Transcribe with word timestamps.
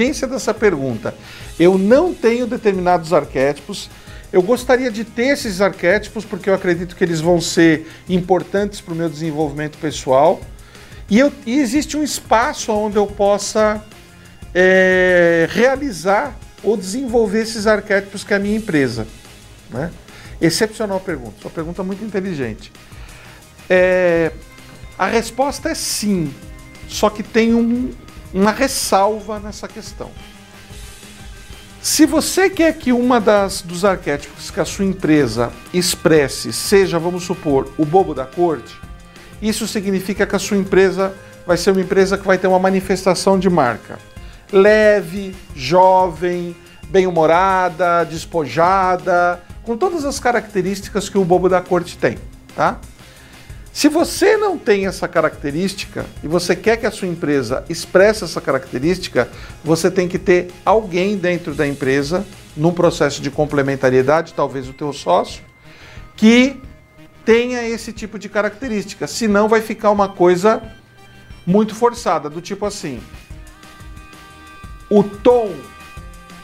olha 0.00 0.06
a 0.06 0.10
inteligência 0.10 0.26
dessa 0.26 0.54
pergunta. 0.54 1.14
Eu 1.58 1.76
não 1.76 2.14
tenho 2.14 2.46
determinados 2.46 3.12
arquétipos. 3.12 3.90
Eu 4.32 4.42
gostaria 4.42 4.90
de 4.90 5.04
ter 5.04 5.28
esses 5.28 5.60
arquétipos 5.60 6.24
porque 6.24 6.48
eu 6.48 6.54
acredito 6.54 6.96
que 6.96 7.04
eles 7.04 7.20
vão 7.20 7.40
ser 7.40 7.86
importantes 8.08 8.80
para 8.80 8.94
o 8.94 8.96
meu 8.96 9.08
desenvolvimento 9.08 9.76
pessoal. 9.78 10.40
E, 11.08 11.18
eu, 11.18 11.32
e 11.44 11.58
existe 11.58 11.96
um 11.96 12.02
espaço 12.02 12.72
onde 12.72 12.96
eu 12.96 13.06
possa 13.06 13.84
é, 14.54 15.48
realizar 15.50 16.36
ou 16.62 16.76
desenvolver 16.76 17.42
esses 17.42 17.66
arquétipos 17.66 18.22
que 18.24 18.32
é 18.32 18.36
a 18.36 18.40
minha 18.40 18.56
empresa. 18.56 19.06
Né? 19.70 19.90
Excepcional 20.40 21.00
pergunta, 21.00 21.34
sua 21.42 21.50
pergunta 21.50 21.82
é 21.82 21.84
muito 21.84 22.04
inteligente. 22.04 22.72
É, 23.68 24.32
a 24.98 25.06
resposta 25.06 25.68
é 25.68 25.74
sim, 25.74 26.32
só 26.88 27.10
que 27.10 27.22
tem 27.22 27.54
um, 27.54 27.92
uma 28.32 28.52
ressalva 28.52 29.38
nessa 29.38 29.66
questão. 29.66 30.10
Se 31.80 32.04
você 32.04 32.50
quer 32.50 32.74
que 32.74 32.92
uma 32.92 33.20
das 33.20 33.62
dos 33.62 33.84
arquétipos 33.84 34.50
que 34.50 34.60
a 34.60 34.64
sua 34.64 34.84
empresa 34.84 35.50
expresse 35.72 36.52
seja, 36.52 36.98
vamos 36.98 37.24
supor, 37.24 37.72
o 37.78 37.84
bobo 37.84 38.14
da 38.14 38.26
corte, 38.26 38.78
isso 39.40 39.66
significa 39.66 40.26
que 40.26 40.36
a 40.36 40.38
sua 40.38 40.56
empresa 40.56 41.14
vai 41.46 41.56
ser 41.56 41.70
uma 41.70 41.80
empresa 41.80 42.18
que 42.18 42.26
vai 42.26 42.36
ter 42.36 42.46
uma 42.46 42.58
manifestação 42.58 43.38
de 43.38 43.48
marca 43.48 43.98
leve, 44.52 45.34
jovem, 45.54 46.56
bem-humorada, 46.88 48.04
despojada, 48.04 49.40
com 49.62 49.76
todas 49.76 50.04
as 50.04 50.18
características 50.18 51.08
que 51.08 51.18
o 51.18 51.24
bobo 51.24 51.48
da 51.48 51.60
corte 51.60 51.96
tem, 51.96 52.18
tá? 52.54 52.78
Se 53.72 53.88
você 53.88 54.36
não 54.36 54.58
tem 54.58 54.86
essa 54.86 55.06
característica 55.06 56.04
e 56.22 56.28
você 56.28 56.56
quer 56.56 56.76
que 56.76 56.86
a 56.86 56.90
sua 56.90 57.06
empresa 57.06 57.64
expresse 57.68 58.24
essa 58.24 58.40
característica, 58.40 59.28
você 59.64 59.90
tem 59.90 60.08
que 60.08 60.18
ter 60.18 60.50
alguém 60.64 61.16
dentro 61.16 61.54
da 61.54 61.66
empresa, 61.66 62.26
num 62.56 62.72
processo 62.72 63.22
de 63.22 63.30
complementariedade, 63.30 64.34
talvez 64.34 64.68
o 64.68 64.72
teu 64.72 64.92
sócio, 64.92 65.42
que 66.16 66.60
tenha 67.24 67.62
esse 67.66 67.92
tipo 67.92 68.18
de 68.18 68.28
característica, 68.28 69.06
senão 69.06 69.48
vai 69.48 69.60
ficar 69.60 69.90
uma 69.90 70.08
coisa 70.08 70.60
muito 71.46 71.74
forçada, 71.74 72.28
do 72.28 72.40
tipo 72.40 72.66
assim: 72.66 73.00
o 74.90 75.04
tom 75.04 75.54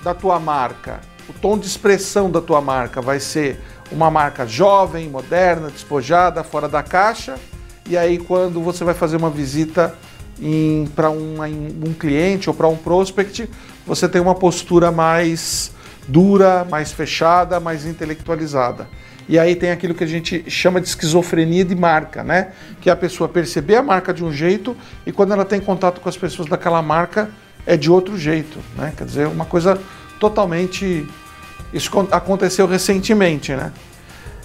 da 0.02 0.14
tua 0.14 0.38
marca, 0.38 1.00
o 1.28 1.32
tom 1.32 1.58
de 1.58 1.66
expressão 1.66 2.30
da 2.30 2.41
tua 2.41 2.60
marca 2.60 3.02
vai 3.02 3.19
ser 3.19 3.60
uma 3.90 4.10
marca 4.10 4.46
jovem, 4.46 5.08
moderna, 5.08 5.68
despojada, 5.68 6.42
fora 6.42 6.68
da 6.68 6.82
caixa, 6.82 7.36
e 7.88 7.96
aí 7.96 8.18
quando 8.18 8.60
você 8.60 8.84
vai 8.84 8.94
fazer 8.94 9.16
uma 9.16 9.30
visita 9.30 9.94
para 10.94 11.10
um, 11.10 11.94
cliente 11.98 12.48
ou 12.50 12.54
para 12.54 12.68
um 12.68 12.76
prospect, 12.76 13.48
você 13.86 14.08
tem 14.08 14.20
uma 14.20 14.34
postura 14.34 14.90
mais 14.90 15.72
dura, 16.06 16.66
mais 16.68 16.92
fechada, 16.92 17.58
mais 17.58 17.86
intelectualizada. 17.86 18.88
E 19.28 19.38
aí 19.38 19.56
tem 19.56 19.70
aquilo 19.70 19.94
que 19.94 20.04
a 20.04 20.06
gente 20.06 20.48
chama 20.48 20.80
de 20.80 20.86
esquizofrenia 20.86 21.64
de 21.64 21.74
marca, 21.74 22.22
né? 22.22 22.52
Que 22.80 22.88
é 22.88 22.92
a 22.92 22.96
pessoa 22.96 23.28
perceber 23.28 23.76
a 23.76 23.82
marca 23.82 24.14
de 24.14 24.24
um 24.24 24.30
jeito 24.30 24.76
e 25.04 25.10
quando 25.10 25.32
ela 25.32 25.44
tem 25.44 25.60
contato 25.60 26.00
com 26.00 26.08
as 26.08 26.16
pessoas 26.16 26.48
daquela 26.48 26.80
marca 26.80 27.28
é 27.66 27.76
de 27.76 27.90
outro 27.90 28.16
jeito, 28.16 28.58
né? 28.76 28.92
Quer 28.96 29.04
dizer, 29.04 29.26
uma 29.26 29.44
coisa 29.44 29.80
totalmente. 30.20 31.06
Isso 31.77 31.91
aconteceu 32.10 32.66
recentemente, 32.66 33.54
né? 33.54 33.72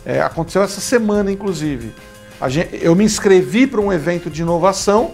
É, 0.05 0.21
aconteceu 0.21 0.61
essa 0.63 0.81
semana, 0.81 1.31
inclusive. 1.31 1.93
Gente, 2.47 2.79
eu 2.81 2.95
me 2.95 3.03
inscrevi 3.03 3.67
para 3.67 3.79
um 3.79 3.93
evento 3.93 4.29
de 4.29 4.41
inovação, 4.41 5.11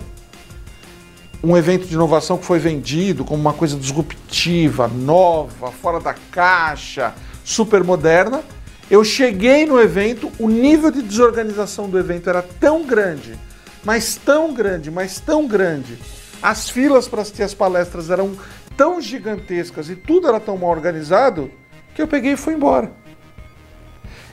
um 1.43 1.57
evento 1.57 1.85
de 1.85 1.93
inovação 1.93 2.37
que 2.37 2.45
foi 2.45 2.59
vendido 2.59 3.25
como 3.25 3.39
uma 3.39 3.53
coisa 3.53 3.77
disruptiva, 3.77 4.87
nova, 4.87 5.71
fora 5.71 5.99
da 5.99 6.13
caixa, 6.31 7.13
super 7.43 7.83
moderna 7.83 8.41
eu 8.89 9.03
cheguei 9.03 9.65
no 9.65 9.81
evento, 9.81 10.31
o 10.39 10.47
nível 10.47 10.89
de 10.89 11.01
desorganização 11.01 11.89
do 11.89 11.99
evento 11.99 12.29
era 12.29 12.41
tão 12.41 12.85
grande, 12.85 13.37
mas 13.83 14.15
tão 14.15 14.53
grande, 14.53 14.89
mas 14.89 15.19
tão 15.19 15.45
grande. 15.45 15.97
As 16.41 16.69
filas 16.69 17.05
para 17.05 17.21
assistir 17.21 17.43
as 17.43 17.53
palestras 17.53 18.09
eram 18.09 18.37
tão 18.77 19.01
gigantescas 19.01 19.89
e 19.89 19.95
tudo 19.95 20.29
era 20.29 20.39
tão 20.39 20.57
mal 20.57 20.69
organizado 20.69 21.51
que 21.97 22.01
eu 22.03 22.07
peguei 22.07 22.33
e 22.33 22.37
fui 22.37 22.53
embora. 22.53 22.91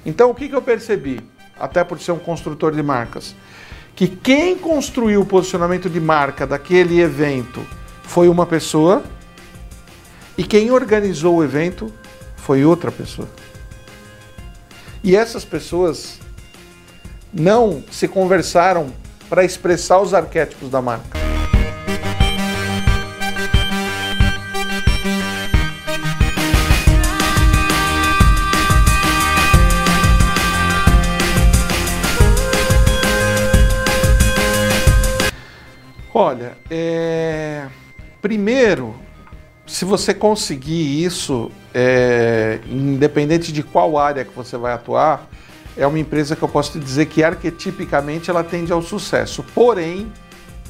Então 0.04 0.28
o 0.28 0.34
que, 0.34 0.50
que 0.50 0.54
eu 0.54 0.60
percebi? 0.60 1.18
Até 1.58 1.82
por 1.82 1.98
ser 1.98 2.12
um 2.12 2.18
construtor 2.18 2.74
de 2.74 2.82
marcas, 2.82 3.34
que 3.96 4.06
quem 4.06 4.54
construiu 4.54 5.22
o 5.22 5.24
posicionamento 5.24 5.88
de 5.88 5.98
marca 5.98 6.46
daquele 6.46 7.00
evento 7.00 7.66
foi 8.02 8.28
uma 8.28 8.44
pessoa 8.44 9.02
e 10.36 10.44
quem 10.44 10.70
organizou 10.70 11.36
o 11.36 11.42
evento 11.42 11.90
foi 12.36 12.66
outra 12.66 12.92
pessoa. 12.92 13.28
E 15.02 15.16
essas 15.16 15.42
pessoas 15.42 16.20
não 17.32 17.82
se 17.90 18.06
conversaram 18.06 18.92
para 19.26 19.42
expressar 19.42 20.00
os 20.00 20.12
arquétipos 20.12 20.68
da 20.68 20.82
marca. 20.82 21.33
É... 36.74 37.66
primeiro 38.20 38.94
se 39.66 39.84
você 39.84 40.12
conseguir 40.12 41.04
isso, 41.04 41.50
é, 41.72 42.60
independente 42.66 43.52
de 43.52 43.62
qual 43.62 43.96
área 43.96 44.24
que 44.24 44.34
você 44.34 44.56
vai 44.56 44.72
atuar, 44.72 45.28
é 45.76 45.86
uma 45.86 45.98
empresa 45.98 46.36
que 46.36 46.42
eu 46.42 46.48
posso 46.48 46.72
te 46.72 46.78
dizer 46.78 47.06
que 47.06 47.24
arquetipicamente 47.24 48.30
ela 48.30 48.44
tende 48.44 48.72
ao 48.72 48.82
sucesso. 48.82 49.42
Porém, 49.54 50.12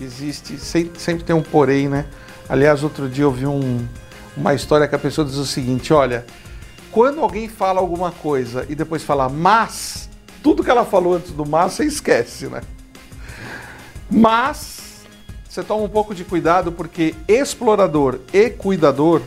existe, 0.01 0.59
sempre 0.59 1.25
tem 1.25 1.35
um 1.35 1.43
porém, 1.43 1.89
né? 1.89 2.07
Aliás, 2.49 2.83
outro 2.85 3.09
dia 3.09 3.25
eu 3.25 3.33
vi 3.33 3.47
um, 3.47 3.87
uma 4.37 4.55
história 4.55 4.87
que 4.87 4.95
a 4.95 4.99
pessoa 4.99 5.27
diz 5.27 5.37
o 5.37 5.45
seguinte: 5.45 5.93
olha, 5.93 6.25
quando 6.91 7.21
alguém 7.21 7.49
fala 7.49 7.81
alguma 7.81 8.13
coisa 8.13 8.65
e 8.69 8.75
depois 8.75 9.03
fala 9.03 9.29
mas, 9.29 10.09
tudo 10.43 10.63
que 10.63 10.71
ela 10.71 10.85
falou 10.85 11.15
antes 11.15 11.33
do 11.33 11.45
mas 11.45 11.73
você 11.73 11.85
esquece, 11.85 12.47
né? 12.47 12.61
Mas 14.11 14.84
você 15.55 15.63
toma 15.63 15.85
um 15.85 15.89
pouco 15.89 16.17
de 16.17 16.25
cuidado 16.25 16.73
porque 16.73 17.15
explorador 17.29 18.19
e 18.33 18.51
cuidador, 18.51 19.23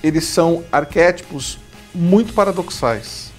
eles 0.00 0.22
são 0.22 0.62
arquétipos 0.70 1.58
muito 1.92 2.32
paradoxais, 2.32 3.32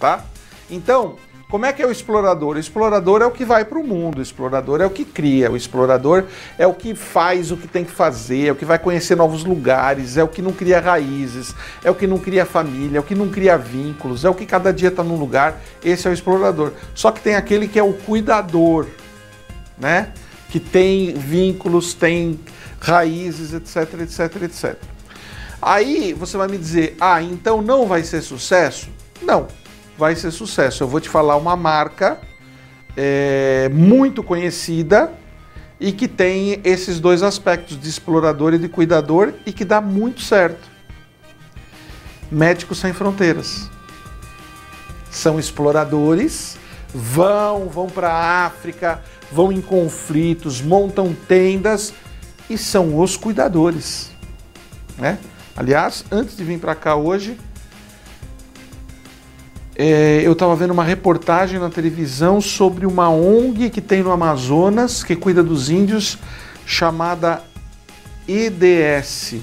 tá? 0.00 0.24
Então, 0.68 1.14
como 1.48 1.66
é 1.66 1.72
que 1.72 1.80
é 1.80 1.86
o 1.86 1.92
explorador? 1.92 2.56
O 2.56 2.58
explorador 2.58 3.22
é 3.22 3.26
o 3.26 3.30
que 3.30 3.44
vai 3.44 3.64
para 3.64 3.78
o 3.78 3.86
mundo, 3.86 4.18
o 4.18 4.22
explorador 4.22 4.80
é 4.80 4.86
o 4.86 4.90
que 4.90 5.04
cria, 5.04 5.52
o 5.52 5.56
explorador 5.56 6.24
é 6.58 6.66
o 6.66 6.74
que 6.74 6.96
faz 6.96 7.52
o 7.52 7.56
que 7.56 7.68
tem 7.68 7.84
que 7.84 7.92
fazer, 7.92 8.48
é 8.48 8.50
o 8.50 8.56
que 8.56 8.64
vai 8.64 8.80
conhecer 8.80 9.16
novos 9.16 9.44
lugares, 9.44 10.16
é 10.16 10.24
o 10.24 10.26
que 10.26 10.42
não 10.42 10.50
cria 10.50 10.80
raízes, 10.80 11.54
é 11.84 11.92
o 11.92 11.94
que 11.94 12.08
não 12.08 12.18
cria 12.18 12.44
família, 12.44 12.98
é 12.98 13.00
o 13.00 13.04
que 13.04 13.14
não 13.14 13.28
cria 13.28 13.56
vínculos, 13.56 14.24
é 14.24 14.28
o 14.28 14.34
que 14.34 14.46
cada 14.46 14.72
dia 14.72 14.88
está 14.88 15.04
num 15.04 15.16
lugar. 15.16 15.60
Esse 15.84 16.08
é 16.08 16.10
o 16.10 16.12
explorador. 16.12 16.72
Só 16.92 17.12
que 17.12 17.20
tem 17.20 17.36
aquele 17.36 17.68
que 17.68 17.78
é 17.78 17.84
o 17.84 17.92
cuidador, 17.92 18.88
né? 19.78 20.12
Que 20.54 20.60
tem 20.60 21.12
vínculos, 21.14 21.94
tem 21.94 22.38
raízes, 22.78 23.52
etc, 23.52 24.02
etc, 24.02 24.42
etc. 24.42 24.76
Aí 25.60 26.12
você 26.12 26.36
vai 26.36 26.46
me 26.46 26.56
dizer, 26.56 26.96
ah, 27.00 27.20
então 27.20 27.60
não 27.60 27.88
vai 27.88 28.04
ser 28.04 28.22
sucesso? 28.22 28.88
Não, 29.20 29.48
vai 29.98 30.14
ser 30.14 30.30
sucesso. 30.30 30.84
Eu 30.84 30.86
vou 30.86 31.00
te 31.00 31.08
falar 31.08 31.34
uma 31.34 31.56
marca 31.56 32.20
é, 32.96 33.68
muito 33.72 34.22
conhecida 34.22 35.12
e 35.80 35.90
que 35.90 36.06
tem 36.06 36.60
esses 36.62 37.00
dois 37.00 37.24
aspectos 37.24 37.76
de 37.76 37.88
explorador 37.88 38.54
e 38.54 38.58
de 38.58 38.68
cuidador 38.68 39.34
e 39.44 39.52
que 39.52 39.64
dá 39.64 39.80
muito 39.80 40.22
certo. 40.22 40.70
Médicos 42.30 42.78
Sem 42.78 42.92
Fronteiras. 42.92 43.68
São 45.10 45.36
exploradores, 45.36 46.56
vão, 46.94 47.68
vão 47.68 47.88
para 47.88 48.08
a 48.12 48.46
África, 48.46 49.02
vão 49.32 49.50
em 49.50 49.60
conflitos, 49.60 50.62
montam 50.62 51.12
tendas 51.12 51.92
e 52.48 52.56
são 52.56 53.00
os 53.00 53.16
cuidadores. 53.16 54.12
Né? 54.96 55.18
Aliás, 55.56 56.04
antes 56.10 56.36
de 56.36 56.44
vir 56.44 56.60
para 56.60 56.74
cá 56.74 56.94
hoje, 56.94 57.36
é, 59.76 60.22
eu 60.24 60.32
estava 60.32 60.54
vendo 60.54 60.70
uma 60.70 60.84
reportagem 60.84 61.58
na 61.58 61.68
televisão 61.68 62.40
sobre 62.40 62.86
uma 62.86 63.10
ONG 63.10 63.70
que 63.70 63.80
tem 63.80 64.04
no 64.04 64.12
Amazonas, 64.12 65.02
que 65.02 65.16
cuida 65.16 65.42
dos 65.42 65.68
índios, 65.68 66.16
chamada 66.64 67.42
EDS, 68.28 69.34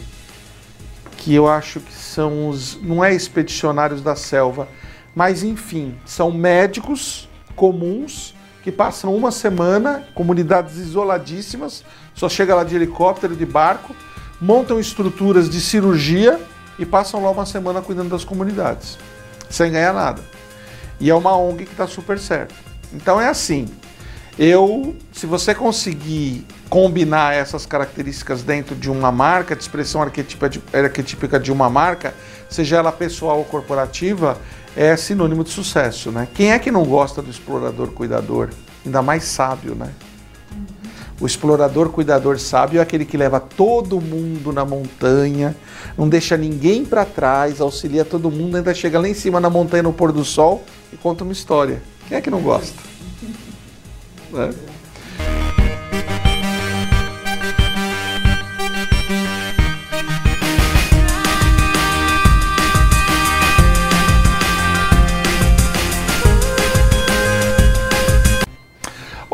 que 1.18 1.36
eu 1.36 1.50
acho 1.50 1.82
que 1.82 1.94
são 1.94 2.48
os. 2.48 2.80
não 2.82 3.04
é 3.04 3.14
expedicionários 3.14 4.02
da 4.02 4.16
selva, 4.16 4.70
mas 5.14 5.44
enfim, 5.44 5.96
são 6.06 6.32
médicos 6.32 7.30
comuns 7.56 8.34
que 8.64 8.72
passam 8.72 9.16
uma 9.16 9.32
semana, 9.32 10.04
comunidades 10.14 10.78
isoladíssimas, 10.78 11.84
só 12.14 12.30
chega 12.30 12.56
lá 12.56 12.64
de 12.64 12.76
helicóptero, 12.76 13.36
de 13.36 13.46
barco, 13.46 13.96
montam 14.40 14.80
estruturas 14.80 15.50
de 15.50 15.60
cirurgia 15.60 16.40
e 16.78 16.86
passam 16.86 17.24
lá 17.24 17.32
uma 17.32 17.46
semana 17.46 17.82
cuidando 17.82 18.10
das 18.10 18.24
comunidades, 18.24 18.98
sem 19.50 19.72
ganhar 19.72 19.94
nada. 19.94 20.22
E 21.00 21.10
é 21.10 21.16
uma 21.16 21.36
ONG 21.36 21.66
que 21.66 21.72
está 21.72 21.88
super 21.88 22.20
certo. 22.20 22.54
Então 22.94 23.20
é 23.20 23.28
assim. 23.28 23.68
Eu, 24.38 24.96
se 25.12 25.26
você 25.26 25.54
conseguir 25.54 26.46
combinar 26.72 27.34
essas 27.34 27.66
características 27.66 28.44
dentro 28.44 28.74
de 28.74 28.90
uma 28.90 29.12
marca, 29.12 29.58
de 29.58 29.62
expressão 29.62 30.02
arquetípica 30.02 31.38
de 31.38 31.52
uma 31.52 31.70
marca, 31.70 32.14
seja 32.50 32.78
ela 32.78 32.94
pessoal 32.94 33.40
ou 33.40 33.44
corporativa, 33.44 34.38
é 34.74 34.96
sinônimo 34.96 35.44
de 35.44 35.50
sucesso, 35.50 36.14
né? 36.14 36.30
Quem 36.34 36.54
é 36.54 36.58
que 36.58 36.72
não 36.72 36.86
gosta 36.86 37.22
do 37.22 37.30
explorador 37.30 37.90
cuidador? 37.90 38.52
Ainda 38.86 39.02
mais 39.02 39.26
sábio, 39.26 39.76
né? 39.76 39.92
O 41.20 41.26
explorador 41.26 41.90
cuidador 41.90 42.40
sábio 42.40 42.80
é 42.80 42.82
aquele 42.82 43.04
que 43.04 43.18
leva 43.18 43.38
todo 43.38 44.00
mundo 44.00 44.54
na 44.54 44.64
montanha, 44.64 45.54
não 45.98 46.08
deixa 46.08 46.38
ninguém 46.38 46.86
para 46.86 47.04
trás, 47.04 47.60
auxilia 47.60 48.06
todo 48.06 48.32
mundo, 48.32 48.56
ainda 48.56 48.74
chega 48.74 48.98
lá 48.98 49.10
em 49.10 49.14
cima 49.14 49.42
na 49.42 49.50
montanha 49.50 49.84
no 49.84 49.92
pôr 49.92 50.14
do 50.14 50.24
sol 50.24 50.64
e 50.94 50.96
conta 50.96 51.26
uma 51.26 51.34
história. 51.34 51.84
Quem 52.08 52.18
é 52.18 52.22
que 52.22 52.30
não 52.30 52.42
gosta? 52.42 52.82
Né? 54.32 54.50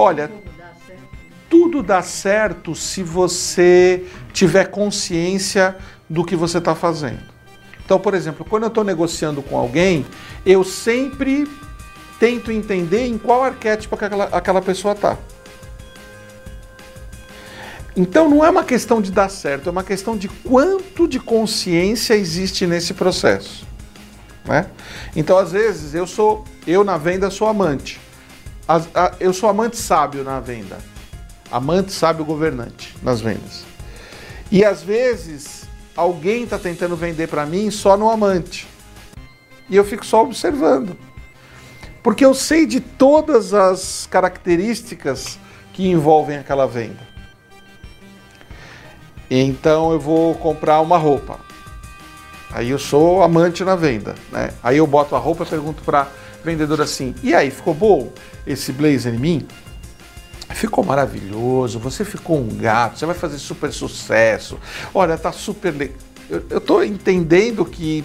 Olha, 0.07 0.31
tudo 1.50 1.83
dá 1.83 2.01
certo 2.01 2.74
se 2.74 3.04
você 3.04 4.06
tiver 4.31 4.68
consciência 4.68 5.75
do 6.09 6.24
que 6.24 6.33
você 6.33 6.59
está 6.59 6.74
fazendo. 6.74 7.19
Então, 7.83 8.00
por 8.00 8.13
exemplo, 8.13 8.45
quando 8.45 8.63
eu 8.63 8.69
estou 8.69 8.86
negociando 8.86 9.42
com 9.42 9.57
alguém, 9.57 10.06
eu 10.45 10.63
sempre 10.63 11.45
tento 12.18 12.54
entender 12.54 13.06
em 13.06 13.18
qual 13.18 13.44
arquétipo 13.44 13.95
aquela, 13.95 14.24
aquela 14.31 14.62
pessoa 14.62 14.94
está. 14.94 15.18
Então 17.94 18.30
não 18.30 18.45
é 18.45 18.50
uma 18.50 18.63
questão 18.63 19.01
de 19.01 19.12
dar 19.12 19.27
certo, 19.27 19.68
é 19.68 19.71
uma 19.74 19.83
questão 19.83 20.15
de 20.15 20.30
quanto 20.30 21.06
de 21.06 21.19
consciência 21.19 22.13
existe 22.13 22.65
nesse 22.65 22.94
processo. 22.94 23.68
Né? 24.45 24.68
Então, 25.18 25.38
às 25.38 25.51
vezes, 25.51 25.94
eu 25.94 26.07
sou, 26.07 26.45
eu 26.65 26.86
na 26.86 26.98
venda 26.98 27.30
sou 27.30 27.50
amante. 27.50 28.06
Eu 29.19 29.31
sou 29.33 29.49
amante 29.49 29.77
sábio 29.77 30.23
na 30.23 30.39
venda. 30.39 30.77
Amante 31.49 31.93
sábio 31.93 32.25
governante 32.25 32.93
nas 33.01 33.21
vendas. 33.21 33.63
E 34.51 34.63
às 34.63 34.81
vezes 34.83 35.63
alguém 35.95 36.43
está 36.43 36.59
tentando 36.59 36.95
vender 36.95 37.27
para 37.27 37.45
mim 37.45 37.71
só 37.71 37.95
no 37.95 38.09
amante. 38.09 38.67
E 39.69 39.75
eu 39.75 39.85
fico 39.85 40.05
só 40.05 40.23
observando. 40.23 40.97
Porque 42.03 42.23
eu 42.23 42.33
sei 42.33 42.65
de 42.65 42.79
todas 42.79 43.53
as 43.53 44.07
características 44.09 45.39
que 45.73 45.87
envolvem 45.87 46.37
aquela 46.37 46.67
venda. 46.67 47.07
Então 49.29 49.91
eu 49.91 49.99
vou 49.99 50.35
comprar 50.35 50.79
uma 50.81 50.97
roupa. 50.97 51.39
Aí 52.51 52.69
eu 52.69 52.79
sou 52.79 53.21
amante 53.21 53.63
na 53.63 53.75
venda, 53.75 54.15
né? 54.31 54.51
Aí 54.63 54.77
eu 54.77 54.87
boto 54.87 55.15
a 55.15 55.19
roupa 55.19 55.43
e 55.43 55.47
pergunto 55.47 55.83
para 55.83 56.07
vendedor 56.43 56.81
assim: 56.81 57.13
"E 57.21 57.35
aí, 57.35 57.51
ficou 57.51 57.73
bom 57.73 58.11
esse 58.47 58.71
blazer 58.71 59.13
em 59.13 59.19
mim?" 59.19 59.47
Ficou 60.49 60.83
maravilhoso, 60.83 61.77
você 61.77 62.05
ficou 62.05 62.39
um 62.39 62.47
gato, 62.47 62.97
você 62.97 63.05
vai 63.05 63.13
fazer 63.13 63.38
super 63.38 63.71
sucesso. 63.71 64.57
Olha, 64.94 65.17
tá 65.17 65.31
super 65.31 65.71
legal. 65.71 65.97
Eu 66.49 66.57
estou 66.57 66.83
entendendo 66.83 67.63
que 67.65 68.03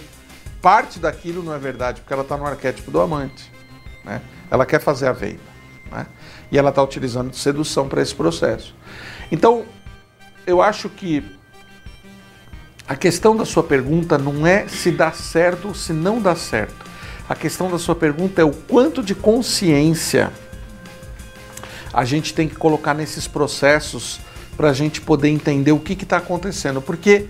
parte 0.61 0.99
daquilo 0.99 1.43
não 1.43 1.53
é 1.53 1.57
verdade, 1.57 2.01
porque 2.01 2.13
ela 2.13 2.21
está 2.21 2.37
no 2.37 2.45
arquétipo 2.45 2.91
do 2.91 3.01
amante. 3.01 3.51
Né? 4.05 4.21
Ela 4.51 4.65
quer 4.65 4.79
fazer 4.79 5.07
a 5.07 5.11
venda. 5.11 5.39
Né? 5.91 6.05
E 6.51 6.57
ela 6.57 6.69
está 6.69 6.81
utilizando 6.83 7.33
sedução 7.33 7.87
para 7.87 8.01
esse 8.01 8.13
processo. 8.13 8.75
Então, 9.31 9.65
eu 10.45 10.61
acho 10.61 10.89
que 10.89 11.23
a 12.87 12.95
questão 12.95 13.35
da 13.35 13.45
sua 13.45 13.63
pergunta 13.63 14.17
não 14.17 14.45
é 14.45 14.67
se 14.67 14.91
dá 14.91 15.11
certo 15.11 15.69
ou 15.69 15.73
se 15.73 15.91
não 15.91 16.21
dá 16.21 16.35
certo. 16.35 16.85
A 17.33 17.35
questão 17.35 17.67
da 17.67 17.79
sua 17.79 17.95
pergunta 17.95 18.43
é 18.43 18.45
o 18.45 18.51
quanto 18.51 19.01
de 19.01 19.15
consciência 19.15 20.31
a 21.91 22.05
gente 22.05 22.31
tem 22.31 22.47
que 22.47 22.53
colocar 22.53 22.93
nesses 22.93 23.27
processos 23.27 24.19
para 24.55 24.69
a 24.69 24.73
gente 24.73 25.01
poder 25.01 25.29
entender 25.29 25.71
o 25.71 25.79
que 25.79 25.93
está 25.93 26.17
acontecendo. 26.17 26.79
Porque 26.79 27.25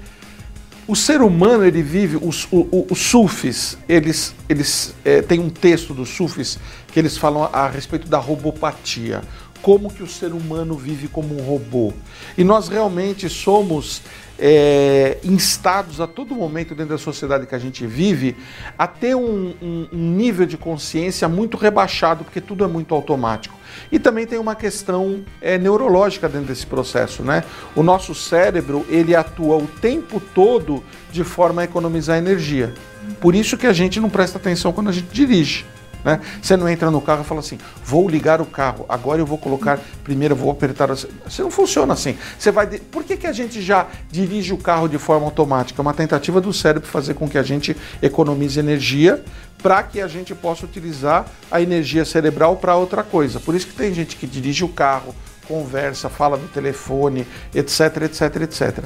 o 0.86 0.94
ser 0.94 1.22
humano, 1.22 1.64
ele 1.64 1.82
vive, 1.82 2.18
os, 2.22 2.46
os, 2.52 3.00
sufis, 3.00 3.78
eles, 3.88 4.36
eles 4.50 4.94
é, 5.06 5.22
tem 5.22 5.40
um 5.40 5.50
texto 5.50 5.94
dos 5.94 6.10
sufis 6.10 6.60
que 6.92 7.00
eles 7.00 7.18
falam 7.18 7.46
a, 7.46 7.60
a 7.60 7.70
respeito 7.70 8.10
da 8.10 8.18
robopatia. 8.18 9.22
Como 9.64 9.92
que 9.92 10.04
o 10.04 10.08
ser 10.08 10.34
humano 10.34 10.76
vive 10.76 11.08
como 11.08 11.40
um 11.40 11.42
robô. 11.42 11.94
E 12.38 12.44
nós 12.44 12.68
realmente 12.68 13.28
somos 13.30 14.04
é, 14.38 15.20
instados 15.24 16.02
a 16.02 16.06
todo 16.06 16.36
momento 16.36 16.76
dentro 16.76 16.96
da 16.96 16.98
sociedade 16.98 17.48
que 17.48 17.56
a 17.56 17.60
gente 17.60 17.88
vive 17.88 18.36
a 18.78 18.86
ter 18.86 19.16
um, 19.16 19.54
um, 19.62 19.88
um 19.94 20.12
nível 20.12 20.46
de 20.46 20.58
consciência 20.58 21.30
muito 21.30 21.56
rebaixado, 21.56 22.26
porque 22.26 22.42
tudo 22.42 22.66
é 22.66 22.68
muito 22.68 22.94
automático. 22.94 23.58
E 23.90 23.98
também 23.98 24.28
tem 24.28 24.38
uma 24.38 24.54
questão 24.54 25.24
é, 25.42 25.58
neurológica 25.58 26.28
dentro 26.28 26.48
desse 26.48 26.68
processo, 26.68 27.24
né? 27.24 27.44
O 27.74 27.82
nosso 27.82 28.14
cérebro 28.14 28.86
ele 28.90 29.16
atua 29.16 29.56
o 29.56 29.66
tempo 29.66 30.22
todo 30.36 30.84
de 31.10 31.24
forma 31.24 31.62
a 31.62 31.66
economizar 31.66 32.18
energia. 32.18 32.74
Por 33.22 33.34
isso 33.34 33.58
que 33.58 33.66
a 33.66 33.74
gente 33.74 33.98
não 34.00 34.10
presta 34.10 34.38
atenção 34.38 34.74
quando 34.74 34.90
a 34.90 34.92
gente 34.94 35.08
dirige. 35.10 35.66
Né? 36.04 36.20
Você 36.42 36.58
não 36.58 36.68
entra 36.68 36.92
no 36.92 37.02
carro 37.02 37.22
e 37.22 37.26
fala 37.26 37.40
assim, 37.40 37.58
vou 37.84 38.10
ligar 38.10 38.42
o 38.42 38.46
carro, 38.46 38.86
agora 38.90 39.22
eu 39.22 39.26
vou 39.26 39.38
colocar, 39.38 39.80
primeiro 40.04 40.36
vou 40.36 40.52
apertar. 40.52 40.88
Você 40.90 41.42
não 41.42 41.52
funciona 41.52 41.94
assim. 41.94 42.18
Você 42.38 42.52
vai. 42.52 42.68
Por 42.68 43.04
que, 43.04 43.16
que 43.16 43.28
a 43.28 43.32
gente 43.32 43.62
já 43.62 43.88
dirige 44.12 44.54
o 44.54 44.58
carro 44.58 44.88
de 44.88 44.98
forma 44.98 45.26
automática? 45.26 45.82
É 45.82 45.84
uma 45.84 45.94
tentativa 45.94 46.42
do 46.42 46.52
cérebro 46.52 46.88
fazer 46.88 47.14
com 47.14 47.28
que 47.28 47.38
a 47.38 47.44
gente 47.44 47.76
economize 48.02 48.60
energia 48.60 49.24
para 49.62 49.82
que 49.82 50.02
a 50.02 50.08
gente 50.08 50.36
possa 50.36 50.66
utilizar 50.66 51.26
a 51.50 51.62
energia 51.62 52.04
cerebral 52.04 52.58
para 52.58 52.76
outra 52.76 53.02
coisa. 53.02 53.40
Por 53.40 53.56
isso 53.56 53.68
que 53.68 53.74
tem 53.74 53.94
gente 53.94 54.18
que 54.18 54.28
dirige 54.28 54.66
o 54.66 54.68
carro, 54.68 55.16
conversa, 55.48 56.10
fala 56.10 56.36
no 56.36 56.48
telefone, 56.50 57.26
etc, 57.56 58.04
etc, 58.04 58.42
etc. 58.42 58.84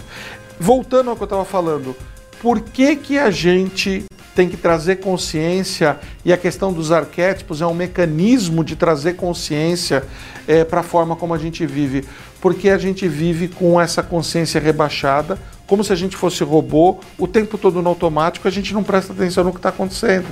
Voltando 0.60 1.10
ao 1.10 1.16
que 1.16 1.24
eu 1.24 1.26
estava 1.26 1.46
falando, 1.46 1.96
por 2.42 2.62
que, 2.62 2.96
que 2.96 3.18
a 3.18 3.32
gente 3.32 4.06
tem 4.38 4.48
que 4.48 4.56
trazer 4.56 4.98
consciência 4.98 5.98
e 6.24 6.32
a 6.32 6.38
questão 6.38 6.72
dos 6.72 6.92
arquétipos 6.92 7.60
é 7.60 7.66
um 7.66 7.74
mecanismo 7.74 8.64
de 8.64 8.76
trazer 8.76 9.14
consciência 9.14 10.04
é, 10.48 10.64
para 10.64 10.82
a 10.82 10.84
forma 10.84 11.16
como 11.16 11.34
a 11.34 11.40
gente 11.40 11.66
vive, 11.66 12.06
porque 12.40 12.70
a 12.70 12.78
gente 12.78 13.08
vive 13.08 13.48
com 13.48 13.82
essa 13.82 14.04
consciência 14.04 14.62
rebaixada, 14.62 15.40
como 15.66 15.84
se 15.84 15.92
a 15.92 15.96
gente 15.96 16.16
fosse 16.16 16.44
robô, 16.44 17.00
o 17.18 17.28
tempo 17.28 17.58
todo 17.58 17.82
no 17.82 17.90
automático, 17.90 18.48
a 18.48 18.52
gente 18.52 18.76
não 18.76 18.84
presta 18.84 19.12
atenção 19.12 19.44
no 19.44 19.50
que 19.50 19.58
está 19.58 19.70
acontecendo. 19.70 20.28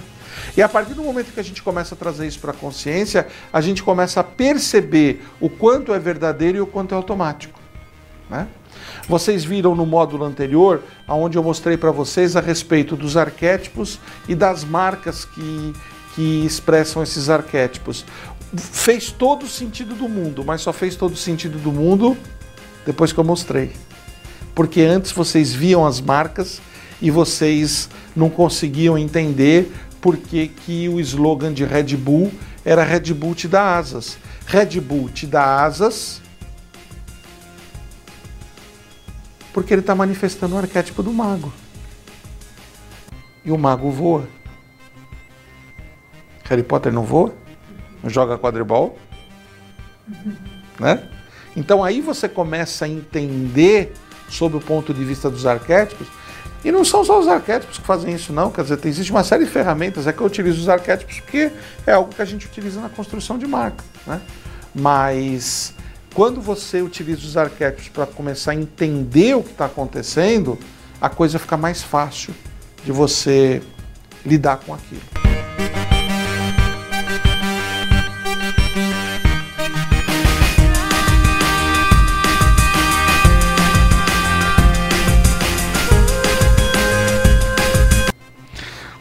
E 0.56 0.62
a 0.62 0.70
partir 0.70 0.94
do 0.94 1.02
momento 1.02 1.34
que 1.34 1.40
a 1.40 1.44
gente 1.44 1.64
começa 1.64 1.96
a 1.96 1.98
trazer 1.98 2.28
isso 2.28 2.38
para 2.38 2.52
a 2.52 2.54
consciência, 2.54 3.26
a 3.52 3.60
gente 3.60 3.82
começa 3.82 4.20
a 4.20 4.24
perceber 4.24 5.26
o 5.42 5.50
quanto 5.50 5.92
é 5.92 5.98
verdadeiro 5.98 6.60
e 6.60 6.62
o 6.62 6.68
quanto 6.68 6.94
é 6.94 6.96
automático. 6.96 7.60
Né? 8.30 8.48
Vocês 9.08 9.46
viram 9.46 9.76
no 9.76 9.86
módulo 9.86 10.26
anterior, 10.26 10.82
onde 11.08 11.38
eu 11.38 11.44
mostrei 11.44 11.78
para 11.78 11.92
vocês 11.92 12.36
a 12.36 12.42
respeito 12.42 12.96
dos 12.96 13.16
arquétipos 13.16 14.00
e 14.28 14.34
das 14.34 14.64
marcas 14.64 15.26
que, 15.26 15.74
que 16.16 16.46
expressam 16.46 17.04
esses 17.04 17.30
arquétipos. 17.30 18.04
Fez 18.58 19.12
todo 19.12 19.44
o 19.44 19.48
sentido 19.48 19.94
do 19.94 20.10
mundo, 20.10 20.44
mas 20.44 20.62
só 20.62 20.74
fez 20.74 20.96
todo 20.96 21.14
o 21.14 21.18
sentido 21.18 21.60
do 21.60 21.72
mundo 21.72 22.18
depois 22.84 23.14
que 23.14 23.20
eu 23.20 23.24
mostrei. 23.24 23.74
Porque 24.56 24.82
antes 24.82 25.12
vocês 25.12 25.54
viam 25.54 25.86
as 25.86 26.02
marcas 26.02 26.60
e 27.00 27.12
vocês 27.12 27.90
não 28.16 28.30
conseguiam 28.30 28.98
entender 28.98 29.72
por 30.02 30.18
que, 30.18 30.48
que 30.48 30.90
o 30.90 31.00
slogan 31.00 31.54
de 31.54 31.64
Red 31.64 31.96
Bull 31.96 32.32
era 32.64 32.84
Red 32.84 33.14
Bull 33.14 33.36
te 33.36 33.48
dá 33.48 33.78
asas. 33.78 34.18
Red 34.48 34.80
Bull 34.80 35.10
te 35.10 35.28
dá 35.28 35.64
asas 35.64 36.22
Porque 39.56 39.74
ele 39.74 39.80
está 39.80 39.96
manifestando 39.96 40.56
o 40.56 40.58
arquétipo 40.58 41.02
do 41.02 41.14
mago. 41.14 41.54
E 43.46 43.54
o 43.54 43.58
mago 43.58 43.90
voa. 43.90 44.28
Harry 46.44 46.62
Potter 46.62 46.92
não 46.92 47.04
voa? 47.04 47.34
Não 48.04 48.10
joga 48.10 48.38
quadribol? 48.38 49.00
Né? 50.78 51.08
Então 51.56 51.82
aí 51.86 52.02
você 52.02 52.28
começa 52.28 52.84
a 52.84 52.90
entender 52.90 53.94
sob 54.28 54.58
o 54.58 54.60
ponto 54.60 54.94
de 54.94 55.06
vista 55.06 55.30
dos 55.30 55.46
arquétipos. 55.46 56.06
E 56.62 56.70
não 56.70 56.84
são 56.84 57.06
só 57.06 57.18
os 57.18 57.28
arquétipos 57.30 57.78
que 57.78 57.86
fazem 57.86 58.14
isso, 58.14 58.34
não. 58.34 58.52
Quer 58.52 58.64
dizer, 58.64 58.86
existe 58.86 59.10
uma 59.10 59.24
série 59.24 59.46
de 59.46 59.52
ferramentas. 59.52 60.06
É 60.06 60.12
que 60.12 60.20
eu 60.20 60.28
utilizo 60.28 60.60
os 60.60 60.68
arquétipos 60.68 61.22
porque 61.22 61.50
é 61.88 61.94
algo 61.94 62.14
que 62.14 62.22
a 62.22 62.26
gente 62.26 62.46
utiliza 62.46 62.82
na 62.82 62.90
construção 62.90 63.38
de 63.38 63.48
marca. 63.48 63.86
Né? 64.06 64.20
Mas 64.76 65.74
quando 66.16 66.40
você 66.40 66.82
utiliza 66.82 67.28
os 67.28 67.36
arquétipos 67.36 67.90
para 67.90 68.06
começar 68.06 68.52
a 68.52 68.56
entender 68.56 69.36
o 69.36 69.44
que 69.44 69.52
está 69.52 69.66
acontecendo, 69.66 70.58
a 71.00 71.10
coisa 71.10 71.38
fica 71.38 71.58
mais 71.58 71.84
fácil 71.84 72.34
de 72.86 72.92
você 72.94 73.62
lidar 74.26 74.62
com 74.66 74.74
aquilo. 74.74 75.02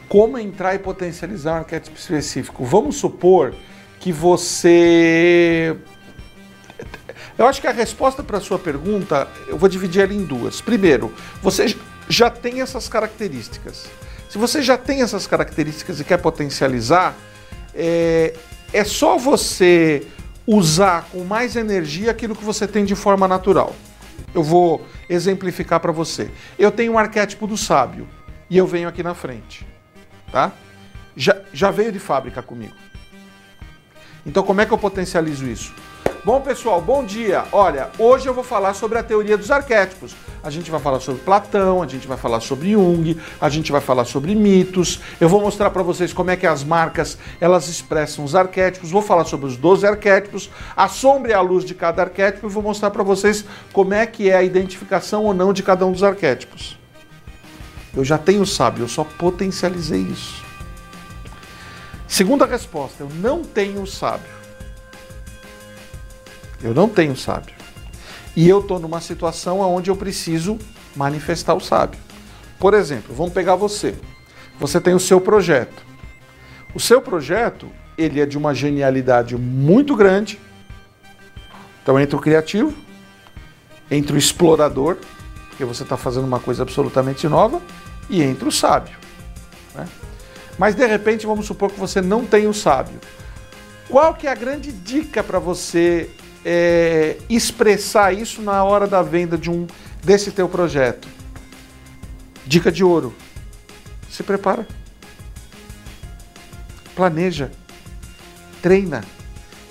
Como 0.08 0.36
entrar 0.36 0.74
e 0.74 0.80
potencializar 0.80 1.54
um 1.54 1.56
arquétipo 1.58 1.96
específico? 1.96 2.64
Vamos 2.64 2.96
supor 2.96 3.54
que 4.00 4.12
você 4.12 5.76
eu 7.36 7.46
acho 7.46 7.60
que 7.60 7.66
a 7.66 7.72
resposta 7.72 8.22
para 8.22 8.38
a 8.38 8.40
sua 8.40 8.58
pergunta, 8.58 9.28
eu 9.46 9.58
vou 9.58 9.68
dividir 9.68 10.02
ela 10.02 10.14
em 10.14 10.24
duas. 10.24 10.60
Primeiro, 10.60 11.12
você 11.42 11.76
já 12.08 12.30
tem 12.30 12.60
essas 12.60 12.88
características. 12.88 13.86
Se 14.28 14.38
você 14.38 14.62
já 14.62 14.76
tem 14.76 15.02
essas 15.02 15.26
características 15.26 16.00
e 16.00 16.04
quer 16.04 16.18
potencializar, 16.18 17.14
é, 17.74 18.34
é 18.72 18.84
só 18.84 19.16
você 19.16 20.06
usar 20.46 21.08
com 21.10 21.24
mais 21.24 21.56
energia 21.56 22.10
aquilo 22.10 22.36
que 22.36 22.44
você 22.44 22.66
tem 22.66 22.84
de 22.84 22.94
forma 22.94 23.26
natural. 23.26 23.74
Eu 24.34 24.42
vou 24.42 24.86
exemplificar 25.08 25.80
para 25.80 25.92
você. 25.92 26.30
Eu 26.58 26.70
tenho 26.70 26.92
um 26.92 26.98
arquétipo 26.98 27.46
do 27.46 27.56
sábio 27.56 28.08
e 28.50 28.56
eu 28.56 28.66
venho 28.66 28.88
aqui 28.88 29.02
na 29.02 29.14
frente, 29.14 29.66
tá? 30.30 30.52
Já, 31.16 31.36
já 31.52 31.70
veio 31.70 31.92
de 31.92 31.98
fábrica 31.98 32.42
comigo. 32.42 32.74
Então, 34.26 34.42
como 34.42 34.60
é 34.60 34.66
que 34.66 34.72
eu 34.72 34.78
potencializo 34.78 35.46
isso? 35.46 35.74
Bom, 36.24 36.40
pessoal, 36.40 36.80
bom 36.80 37.04
dia. 37.04 37.44
Olha, 37.52 37.90
hoje 37.98 38.26
eu 38.26 38.32
vou 38.32 38.42
falar 38.42 38.72
sobre 38.72 38.96
a 38.96 39.02
teoria 39.02 39.36
dos 39.36 39.50
arquétipos. 39.50 40.16
A 40.42 40.48
gente 40.48 40.70
vai 40.70 40.80
falar 40.80 40.98
sobre 40.98 41.20
Platão, 41.20 41.82
a 41.82 41.86
gente 41.86 42.08
vai 42.08 42.16
falar 42.16 42.40
sobre 42.40 42.72
Jung, 42.72 43.20
a 43.38 43.48
gente 43.50 43.70
vai 43.70 43.82
falar 43.82 44.06
sobre 44.06 44.34
mitos. 44.34 45.00
Eu 45.20 45.28
vou 45.28 45.38
mostrar 45.38 45.68
para 45.68 45.82
vocês 45.82 46.14
como 46.14 46.30
é 46.30 46.36
que 46.36 46.46
as 46.46 46.64
marcas 46.64 47.18
elas 47.38 47.68
expressam 47.68 48.24
os 48.24 48.34
arquétipos. 48.34 48.90
Vou 48.90 49.02
falar 49.02 49.26
sobre 49.26 49.44
os 49.48 49.58
12 49.58 49.86
arquétipos, 49.86 50.48
a 50.74 50.88
sombra 50.88 51.32
e 51.32 51.34
a 51.34 51.42
luz 51.42 51.62
de 51.62 51.74
cada 51.74 52.00
arquétipo 52.00 52.46
e 52.46 52.50
vou 52.50 52.62
mostrar 52.62 52.90
para 52.90 53.02
vocês 53.02 53.44
como 53.70 53.92
é 53.92 54.06
que 54.06 54.30
é 54.30 54.36
a 54.36 54.42
identificação 54.42 55.24
ou 55.24 55.34
não 55.34 55.52
de 55.52 55.62
cada 55.62 55.84
um 55.84 55.92
dos 55.92 56.02
arquétipos. 56.02 56.78
Eu 57.94 58.02
já 58.02 58.16
tenho 58.16 58.46
sábio, 58.46 58.84
eu 58.84 58.88
só 58.88 59.04
potencializei 59.04 60.00
isso. 60.00 60.42
Segunda 62.08 62.46
resposta, 62.46 63.02
eu 63.02 63.10
não 63.20 63.44
tenho 63.44 63.86
sábio. 63.86 64.43
Eu 66.64 66.72
não 66.72 66.88
tenho 66.88 67.14
sábio. 67.14 67.54
E 68.34 68.48
eu 68.48 68.60
estou 68.60 68.80
numa 68.80 69.00
situação 69.00 69.60
onde 69.60 69.90
eu 69.90 69.96
preciso 69.96 70.58
manifestar 70.96 71.54
o 71.54 71.60
sábio. 71.60 72.00
Por 72.58 72.72
exemplo, 72.72 73.14
vamos 73.14 73.34
pegar 73.34 73.54
você. 73.54 73.94
Você 74.58 74.80
tem 74.80 74.94
o 74.94 74.98
seu 74.98 75.20
projeto. 75.20 75.84
O 76.74 76.80
seu 76.80 77.02
projeto, 77.02 77.70
ele 77.98 78.20
é 78.20 78.26
de 78.26 78.38
uma 78.38 78.54
genialidade 78.54 79.36
muito 79.36 79.94
grande. 79.94 80.40
Então 81.82 82.00
entre 82.00 82.16
o 82.16 82.18
criativo, 82.18 82.72
entre 83.90 84.14
o 84.14 84.18
explorador, 84.18 84.96
porque 85.50 85.66
você 85.66 85.82
está 85.82 85.98
fazendo 85.98 86.24
uma 86.24 86.40
coisa 86.40 86.62
absolutamente 86.62 87.28
nova, 87.28 87.60
e 88.08 88.22
entre 88.22 88.48
o 88.48 88.52
sábio. 88.52 88.96
Né? 89.74 89.86
Mas 90.58 90.74
de 90.74 90.86
repente, 90.86 91.26
vamos 91.26 91.46
supor 91.46 91.70
que 91.70 91.78
você 91.78 92.00
não 92.00 92.24
tem 92.24 92.46
o 92.46 92.54
sábio. 92.54 92.98
Qual 93.88 94.14
que 94.14 94.26
é 94.26 94.30
a 94.30 94.34
grande 94.34 94.72
dica 94.72 95.22
para 95.22 95.38
você 95.38 96.10
é, 96.44 97.16
expressar 97.28 98.12
isso 98.12 98.42
na 98.42 98.62
hora 98.62 98.86
da 98.86 99.02
venda 99.02 99.38
de 99.38 99.50
um 99.50 99.66
desse 100.02 100.30
teu 100.30 100.48
projeto. 100.48 101.08
Dica 102.46 102.70
de 102.70 102.84
ouro: 102.84 103.14
se 104.10 104.22
prepara, 104.22 104.66
planeja, 106.94 107.50
treina, 108.60 109.02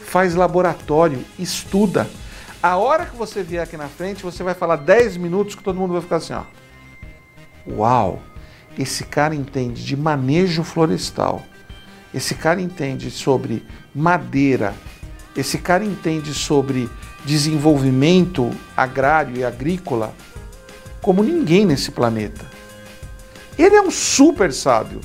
faz 0.05 0.35
laboratório, 0.35 1.23
estuda. 1.37 2.09
A 2.61 2.77
hora 2.77 3.05
que 3.05 3.15
você 3.15 3.43
vier 3.43 3.61
aqui 3.61 3.75
na 3.75 3.89
frente, 3.89 4.23
você 4.23 4.41
vai 4.41 4.53
falar 4.53 4.77
10 4.77 5.17
minutos 5.17 5.53
que 5.53 5.63
todo 5.63 5.77
mundo 5.77 5.93
vai 5.93 6.01
ficar 6.01 6.15
assim, 6.15 6.33
ó. 6.33 6.43
Uau! 7.67 8.21
Esse 8.77 9.03
cara 9.03 9.35
entende 9.35 9.83
de 9.83 9.95
manejo 9.95 10.63
florestal. 10.63 11.43
Esse 12.13 12.35
cara 12.35 12.61
entende 12.61 13.11
sobre 13.11 13.65
madeira, 13.93 14.73
esse 15.35 15.57
cara 15.57 15.83
entende 15.83 16.33
sobre 16.33 16.89
desenvolvimento 17.25 18.51
agrário 18.75 19.37
e 19.37 19.43
agrícola 19.43 20.13
como 21.01 21.23
ninguém 21.23 21.65
nesse 21.65 21.91
planeta. 21.91 22.45
Ele 23.57 23.75
é 23.75 23.81
um 23.81 23.91
super 23.91 24.51
sábio. 24.53 25.01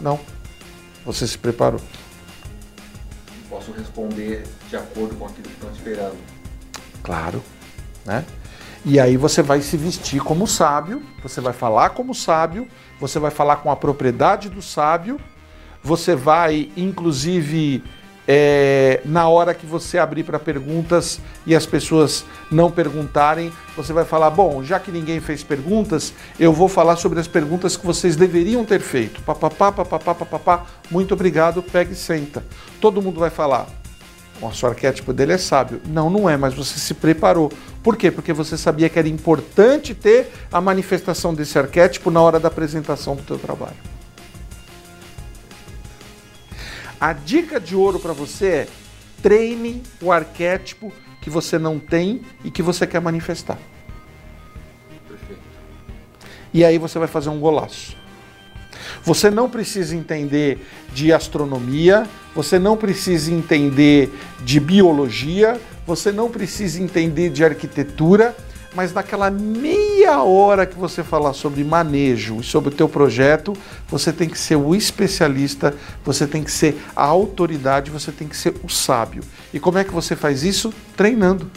Não. 0.00 0.18
Você 1.04 1.26
se 1.26 1.36
preparou. 1.36 1.80
Posso 3.48 3.72
responder 3.72 4.44
de 4.68 4.76
acordo 4.76 5.14
com 5.16 5.26
aquilo 5.26 5.48
que 5.48 5.54
estão 5.54 5.70
esperando. 5.70 6.16
Claro, 7.02 7.42
né? 8.04 8.24
E 8.84 8.98
aí 8.98 9.16
você 9.16 9.42
vai 9.42 9.60
se 9.60 9.76
vestir 9.76 10.20
como 10.20 10.46
sábio, 10.46 11.02
você 11.22 11.40
vai 11.40 11.52
falar 11.52 11.90
como 11.90 12.14
sábio, 12.14 12.66
você 12.98 13.18
vai 13.18 13.30
falar 13.30 13.56
com 13.56 13.70
a 13.70 13.76
propriedade 13.76 14.48
do 14.48 14.60
sábio, 14.60 15.20
você 15.84 16.16
vai 16.16 16.72
inclusive 16.76 17.84
é, 18.26 19.00
na 19.04 19.28
hora 19.28 19.52
que 19.52 19.66
você 19.66 19.98
abrir 19.98 20.22
para 20.22 20.38
perguntas 20.38 21.20
e 21.44 21.54
as 21.54 21.66
pessoas 21.66 22.24
não 22.50 22.70
perguntarem, 22.70 23.52
você 23.76 23.92
vai 23.92 24.04
falar: 24.04 24.30
bom, 24.30 24.62
já 24.62 24.78
que 24.78 24.92
ninguém 24.92 25.20
fez 25.20 25.42
perguntas, 25.42 26.12
eu 26.38 26.52
vou 26.52 26.68
falar 26.68 26.96
sobre 26.96 27.18
as 27.18 27.26
perguntas 27.26 27.76
que 27.76 27.84
vocês 27.84 28.14
deveriam 28.14 28.64
ter 28.64 28.80
feito. 28.80 29.20
Papapá, 29.22 29.72
papapá, 29.72 30.14
papapá, 30.14 30.66
muito 30.90 31.14
obrigado, 31.14 31.62
pega 31.62 31.92
e 31.92 31.96
senta. 31.96 32.44
Todo 32.80 33.02
mundo 33.02 33.18
vai 33.18 33.30
falar. 33.30 33.66
O 34.40 34.46
nosso 34.46 34.66
arquétipo 34.66 35.12
dele 35.12 35.32
é 35.32 35.38
sábio. 35.38 35.80
Não, 35.86 36.10
não 36.10 36.28
é, 36.28 36.36
mas 36.36 36.54
você 36.54 36.78
se 36.78 36.94
preparou. 36.94 37.52
Por 37.82 37.96
quê? 37.96 38.10
Porque 38.10 38.32
você 38.32 38.56
sabia 38.56 38.88
que 38.88 38.98
era 38.98 39.08
importante 39.08 39.94
ter 39.94 40.32
a 40.52 40.60
manifestação 40.60 41.34
desse 41.34 41.58
arquétipo 41.58 42.10
na 42.10 42.20
hora 42.20 42.40
da 42.40 42.48
apresentação 42.48 43.14
do 43.14 43.22
teu 43.22 43.38
trabalho. 43.38 43.76
A 47.02 47.12
dica 47.12 47.58
de 47.58 47.74
ouro 47.74 47.98
para 47.98 48.12
você 48.12 48.46
é 48.46 48.68
treine 49.20 49.82
o 50.00 50.12
arquétipo 50.12 50.92
que 51.20 51.28
você 51.28 51.58
não 51.58 51.80
tem 51.80 52.22
e 52.44 52.50
que 52.50 52.62
você 52.62 52.86
quer 52.86 53.00
manifestar. 53.00 53.58
Perfeito. 55.08 55.42
E 56.54 56.64
aí 56.64 56.78
você 56.78 57.00
vai 57.00 57.08
fazer 57.08 57.28
um 57.28 57.40
golaço. 57.40 57.96
Você 59.02 59.32
não 59.32 59.50
precisa 59.50 59.96
entender 59.96 60.64
de 60.94 61.12
astronomia, 61.12 62.08
você 62.36 62.56
não 62.56 62.76
precisa 62.76 63.32
entender 63.32 64.16
de 64.44 64.60
biologia, 64.60 65.60
você 65.84 66.12
não 66.12 66.30
precisa 66.30 66.80
entender 66.80 67.30
de 67.30 67.44
arquitetura, 67.44 68.36
mas 68.74 68.92
naquela 68.92 69.30
meia 69.30 70.22
hora 70.22 70.64
que 70.64 70.78
você 70.78 71.02
falar 71.02 71.32
sobre 71.34 71.62
manejo 71.62 72.40
e 72.40 72.42
sobre 72.42 72.70
o 72.70 72.72
teu 72.72 72.88
projeto, 72.88 73.52
você 73.88 74.12
tem 74.12 74.28
que 74.28 74.38
ser 74.38 74.56
o 74.56 74.74
especialista, 74.74 75.74
você 76.04 76.26
tem 76.26 76.42
que 76.42 76.50
ser 76.50 76.80
a 76.96 77.04
autoridade, 77.04 77.90
você 77.90 78.10
tem 78.10 78.26
que 78.26 78.36
ser 78.36 78.54
o 78.62 78.68
sábio. 78.68 79.22
E 79.52 79.60
como 79.60 79.78
é 79.78 79.84
que 79.84 79.92
você 79.92 80.16
faz 80.16 80.42
isso? 80.42 80.72
Treinando. 80.96 81.50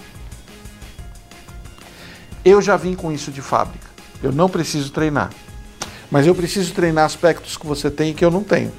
Eu 2.44 2.62
já 2.62 2.76
vim 2.76 2.96
com 2.96 3.12
isso 3.12 3.32
de 3.32 3.42
fábrica. 3.42 3.88
Eu 4.22 4.32
não 4.32 4.50
preciso 4.50 4.92
treinar. 4.92 5.32
Mas 6.12 6.28
eu 6.28 6.36
preciso 6.36 6.74
treinar 6.74 7.06
aspectos 7.06 7.58
que 7.58 7.66
você 7.66 7.90
tem 7.90 8.12
e 8.12 8.14
que 8.14 8.24
eu 8.24 8.30
não 8.30 8.44
tenho. 8.44 8.72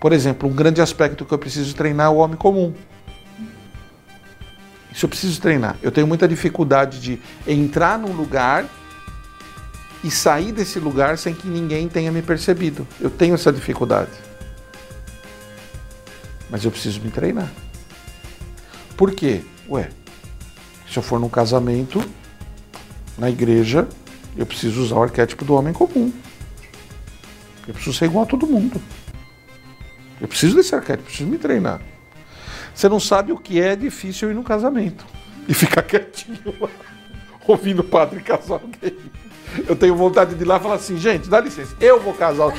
Por 0.00 0.12
exemplo, 0.12 0.48
um 0.48 0.52
grande 0.52 0.80
aspecto 0.80 1.26
que 1.26 1.32
eu 1.32 1.38
preciso 1.38 1.74
treinar 1.74 2.06
é 2.06 2.10
o 2.10 2.16
homem 2.16 2.36
comum. 2.36 2.72
Isso 4.92 5.06
eu 5.06 5.08
preciso 5.08 5.40
treinar. 5.40 5.76
Eu 5.82 5.92
tenho 5.92 6.06
muita 6.06 6.26
dificuldade 6.26 7.00
de 7.00 7.20
entrar 7.46 7.98
num 7.98 8.12
lugar 8.12 8.66
e 10.02 10.10
sair 10.10 10.52
desse 10.52 10.78
lugar 10.78 11.18
sem 11.18 11.34
que 11.34 11.46
ninguém 11.46 11.88
tenha 11.88 12.10
me 12.10 12.22
percebido. 12.22 12.86
Eu 13.00 13.10
tenho 13.10 13.34
essa 13.34 13.52
dificuldade. 13.52 14.10
Mas 16.48 16.64
eu 16.64 16.70
preciso 16.70 17.00
me 17.00 17.10
treinar. 17.10 17.50
Por 18.96 19.12
quê? 19.12 19.42
Ué, 19.68 19.88
se 20.90 20.96
eu 20.96 21.02
for 21.02 21.20
num 21.20 21.28
casamento, 21.28 22.02
na 23.16 23.30
igreja, 23.30 23.86
eu 24.36 24.44
preciso 24.44 24.82
usar 24.82 24.96
o 24.96 25.02
arquétipo 25.02 25.44
do 25.44 25.54
homem 25.54 25.72
comum. 25.72 26.12
Eu 27.68 27.74
preciso 27.74 27.96
ser 27.96 28.06
igual 28.06 28.24
a 28.24 28.26
todo 28.26 28.46
mundo. 28.46 28.80
Eu 30.20 30.26
preciso 30.26 30.56
desse 30.56 30.74
arquétipo, 30.74 31.04
preciso 31.04 31.28
me 31.28 31.38
treinar. 31.38 31.80
Você 32.74 32.88
não 32.88 33.00
sabe 33.00 33.32
o 33.32 33.38
que 33.38 33.60
é 33.60 33.76
difícil 33.76 34.30
ir 34.30 34.34
no 34.34 34.42
casamento 34.42 35.04
e 35.48 35.54
ficar 35.54 35.82
quietinho 35.82 36.38
ouvindo 37.46 37.80
o 37.80 37.84
padre 37.84 38.20
casar 38.20 38.54
alguém. 38.54 38.96
Eu 39.66 39.74
tenho 39.74 39.96
vontade 39.96 40.34
de 40.34 40.42
ir 40.42 40.46
lá 40.46 40.58
e 40.58 40.60
falar 40.60 40.76
assim, 40.76 40.96
gente, 40.96 41.28
dá 41.28 41.40
licença, 41.40 41.74
eu 41.80 42.00
vou 42.00 42.14
casar. 42.14 42.52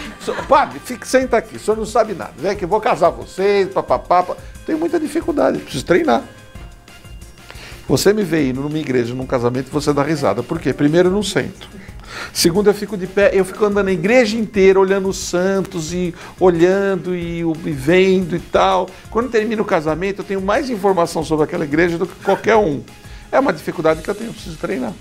Padre, 0.47 0.79
fique, 0.83 1.07
senta 1.07 1.37
aqui, 1.37 1.55
o 1.55 1.59
senhor 1.59 1.77
não 1.77 1.85
sabe 1.85 2.13
nada. 2.13 2.33
Vem 2.37 2.51
aqui, 2.51 2.65
vou 2.65 2.81
casar 2.81 3.09
vocês, 3.09 3.69
papapá. 3.69 4.35
Tenho 4.65 4.77
muita 4.77 4.99
dificuldade, 4.99 5.59
preciso 5.59 5.85
treinar. 5.85 6.23
Você 7.87 8.13
me 8.13 8.23
vê 8.23 8.49
indo 8.49 8.61
numa 8.61 8.77
igreja, 8.77 9.13
num 9.13 9.25
casamento, 9.25 9.69
você 9.71 9.93
dá 9.93 10.03
risada. 10.03 10.43
Por 10.43 10.59
quê? 10.59 10.73
Primeiro, 10.73 11.09
eu 11.09 11.13
não 11.13 11.23
sento. 11.23 11.69
Segundo, 12.33 12.69
eu 12.69 12.73
fico 12.73 12.97
de 12.97 13.07
pé, 13.07 13.31
eu 13.33 13.45
fico 13.45 13.65
andando 13.65 13.87
a 13.87 13.91
igreja 13.91 14.37
inteira, 14.37 14.79
olhando 14.79 15.09
os 15.09 15.17
santos 15.17 15.93
e 15.93 16.13
olhando 16.39 17.15
e, 17.15 17.41
e 17.41 17.71
vendo 17.71 18.35
e 18.35 18.39
tal. 18.39 18.89
Quando 19.09 19.29
termina 19.29 19.61
o 19.61 19.65
casamento, 19.65 20.21
eu 20.21 20.25
tenho 20.25 20.41
mais 20.41 20.69
informação 20.69 21.23
sobre 21.23 21.45
aquela 21.45 21.63
igreja 21.63 21.97
do 21.97 22.07
que 22.07 22.23
qualquer 22.23 22.55
um. 22.55 22.83
É 23.31 23.39
uma 23.39 23.53
dificuldade 23.53 24.01
que 24.01 24.09
eu 24.09 24.15
tenho, 24.15 24.29
eu 24.29 24.33
preciso 24.33 24.57
treinar. 24.57 24.93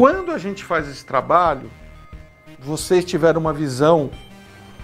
Quando 0.00 0.32
a 0.32 0.38
gente 0.38 0.64
faz 0.64 0.88
esse 0.88 1.04
trabalho, 1.04 1.70
vocês 2.62 3.04
tiveram 3.04 3.40
uma 3.40 3.52
visão 3.52 4.10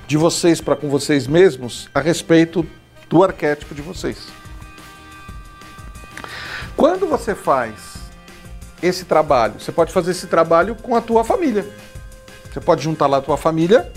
de 0.06 0.16
vocês 0.16 0.60
para 0.60 0.76
com 0.76 0.88
vocês 0.88 1.26
mesmos 1.26 1.88
a 1.94 2.00
respeito 2.00 2.66
do 3.08 3.22
arquétipo 3.22 3.74
de 3.74 3.82
vocês. 3.82 4.28
Quando 6.76 7.06
você 7.06 7.34
faz 7.34 7.74
esse 8.82 9.04
trabalho, 9.04 9.60
você 9.60 9.72
pode 9.72 9.92
fazer 9.92 10.12
esse 10.12 10.26
trabalho 10.26 10.74
com 10.76 10.94
a 10.94 11.00
tua 11.00 11.24
família. 11.24 11.66
Você 12.52 12.60
pode 12.60 12.82
juntar 12.82 13.06
lá 13.06 13.18
a 13.18 13.22
tua 13.22 13.36
família 13.36 13.90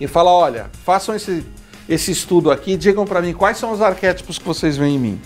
e 0.00 0.06
falar, 0.06 0.32
olha, 0.32 0.70
façam 0.84 1.14
esse, 1.14 1.46
esse 1.88 2.10
estudo 2.10 2.50
aqui, 2.50 2.76
digam 2.76 3.06
para 3.06 3.22
mim 3.22 3.32
quais 3.32 3.56
são 3.56 3.72
os 3.72 3.80
arquétipos 3.80 4.38
que 4.38 4.44
vocês 4.44 4.76
veem 4.76 4.96
em 4.96 4.98
mim. 4.98 5.22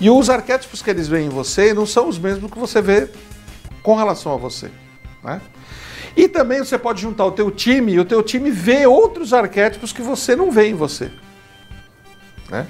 E 0.00 0.10
os 0.10 0.28
arquétipos 0.28 0.82
que 0.82 0.90
eles 0.90 1.08
veem 1.08 1.26
em 1.26 1.30
você 1.30 1.72
não 1.72 1.86
são 1.86 2.08
os 2.08 2.18
mesmos 2.18 2.50
que 2.50 2.58
você 2.58 2.80
vê 2.82 3.08
com 3.82 3.96
relação 3.96 4.32
a 4.32 4.36
você. 4.36 4.70
Né? 5.22 5.40
E 6.16 6.28
também 6.28 6.58
você 6.58 6.76
pode 6.76 7.00
juntar 7.00 7.24
o 7.24 7.32
teu 7.32 7.50
time 7.50 7.92
e 7.92 8.00
o 8.00 8.04
teu 8.04 8.22
time 8.22 8.50
vê 8.50 8.86
outros 8.86 9.32
arquétipos 9.32 9.92
que 9.92 10.02
você 10.02 10.36
não 10.36 10.50
vê 10.50 10.68
em 10.68 10.74
você. 10.74 11.10
Né? 12.50 12.66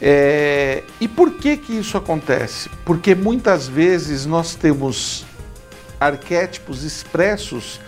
É, 0.00 0.82
e 1.00 1.08
por 1.08 1.32
que 1.34 1.56
que 1.56 1.78
isso 1.78 1.96
acontece? 1.96 2.68
Porque 2.84 3.14
muitas 3.14 3.66
vezes 3.66 4.26
nós 4.26 4.54
temos 4.54 5.24
arquétipos 5.98 6.84
expressos 6.84 7.80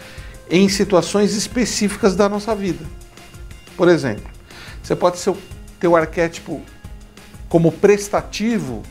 em 0.50 0.68
situações 0.68 1.34
específicas 1.34 2.14
da 2.14 2.28
nossa 2.28 2.54
vida. 2.54 2.84
Por 3.76 3.88
exemplo, 3.88 4.30
você 4.82 4.94
pode 4.94 5.18
ser, 5.18 5.34
ter 5.80 5.88
o 5.88 5.96
arquétipo 5.96 6.62
como 7.48 7.72
prestativo 7.72 8.82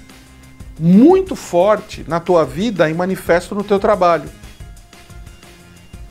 muito 0.79 1.36
forte 1.36 2.03
na 2.08 2.20
tua 2.20 2.46
vida 2.46 2.89
e 2.89 2.93
manifesto 2.93 3.53
no 3.53 3.63
teu 3.63 3.79
trabalho 3.79 4.29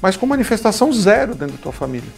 mas 0.00 0.16
com 0.16 0.26
manifestação 0.26 0.92
zero 0.92 1.34
dentro 1.34 1.56
da 1.56 1.62
tua 1.62 1.72
família. 1.72 2.10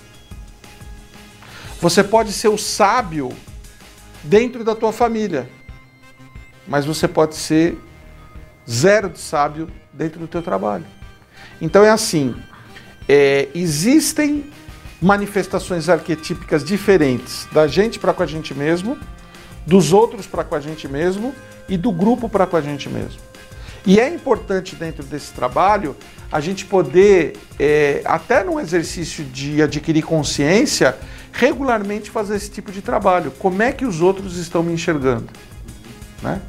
Você 1.81 2.05
pode 2.05 2.33
ser 2.33 2.49
o 2.49 2.59
sábio 2.59 3.31
dentro 4.23 4.63
da 4.63 4.75
tua 4.75 4.93
família, 4.93 5.49
mas 6.67 6.87
você 6.87 7.09
pode 7.09 7.35
ser 7.35 7.77
zero 8.71 9.09
de 9.09 9.19
sábio 9.19 9.69
dentro 9.93 10.21
do 10.21 10.29
teu 10.29 10.43
trabalho. 10.43 10.85
Então 11.61 11.85
é 11.85 11.91
assim, 11.91 12.37
é, 13.09 13.49
existem 13.55 14.51
manifestações 15.01 15.89
arquetípicas 15.89 16.63
diferentes 16.63 17.49
da 17.51 17.67
gente 17.67 17.99
para 17.99 18.13
com 18.13 18.23
a 18.23 18.27
gente 18.27 18.55
mesmo, 18.55 18.97
dos 19.67 19.93
outros 19.93 20.27
para 20.27 20.45
com 20.45 20.55
a 20.55 20.61
gente 20.61 20.87
mesmo 20.87 21.35
e 21.69 21.77
do 21.77 21.91
grupo 21.91 22.29
para 22.29 22.47
com 22.47 22.57
a 22.57 22.61
gente 22.61 22.89
mesmo. 22.89 23.21
E 23.85 23.99
é 23.99 24.09
importante 24.09 24.77
dentro 24.77 25.05
desse 25.05 25.33
trabalho 25.33 25.97
a 26.31 26.41
gente 26.41 26.65
poder, 26.65 27.37
é, 27.59 28.01
até 28.05 28.43
num 28.43 28.59
exercício 28.59 29.25
de 29.25 29.61
adquirir 29.61 30.03
consciência, 30.03 30.97
regularmente 31.33 32.11
fazer 32.11 32.37
esse 32.37 32.51
tipo 32.51 32.73
de 32.73 32.81
trabalho. 32.81 33.33
Como 33.39 33.63
é 33.63 33.73
que 33.73 33.85
os 33.85 34.01
outros 34.01 34.39
estão 34.39 34.63
me 34.63 34.73
enxergando? 34.73 35.29
Né? 36.23 36.41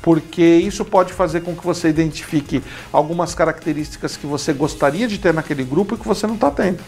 Porque 0.00 0.42
isso 0.42 0.84
pode 0.84 1.12
fazer 1.12 1.40
com 1.40 1.56
que 1.56 1.64
você 1.64 1.88
identifique 1.88 2.62
algumas 2.92 3.34
características 3.34 4.16
que 4.16 4.26
você 4.26 4.52
gostaria 4.52 5.08
de 5.08 5.18
ter 5.18 5.34
naquele 5.34 5.64
grupo 5.64 5.96
e 5.96 5.98
que 5.98 6.06
você 6.06 6.26
não 6.26 6.36
está 6.36 6.50
tendo. 6.50 6.78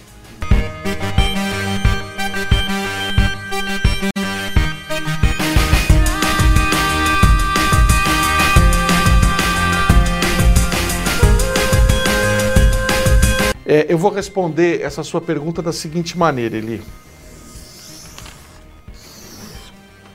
É, 13.79 13.87
eu 13.89 13.97
vou 13.97 14.11
responder 14.11 14.83
essa 14.83 15.05
sua 15.05 15.21
pergunta 15.21 15.63
da 15.63 15.73
seguinte 15.73 16.19
maneira, 16.19 16.57
Eli. 16.57 16.83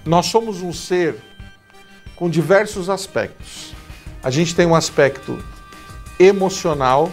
Nós 0.04 0.26
somos 0.26 0.62
um 0.62 0.74
ser 0.74 1.16
com 2.14 2.30
diversos 2.30 2.90
aspectos. 2.90 3.74
A 4.22 4.30
gente 4.30 4.54
tem 4.54 4.66
um 4.66 4.76
aspecto 4.76 5.42
emocional, 6.20 7.10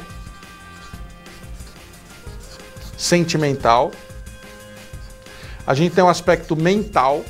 sentimental, 2.98 3.92
a 5.64 5.72
gente 5.72 5.94
tem 5.94 6.02
um 6.02 6.08
aspecto 6.08 6.56
mental, 6.56 7.24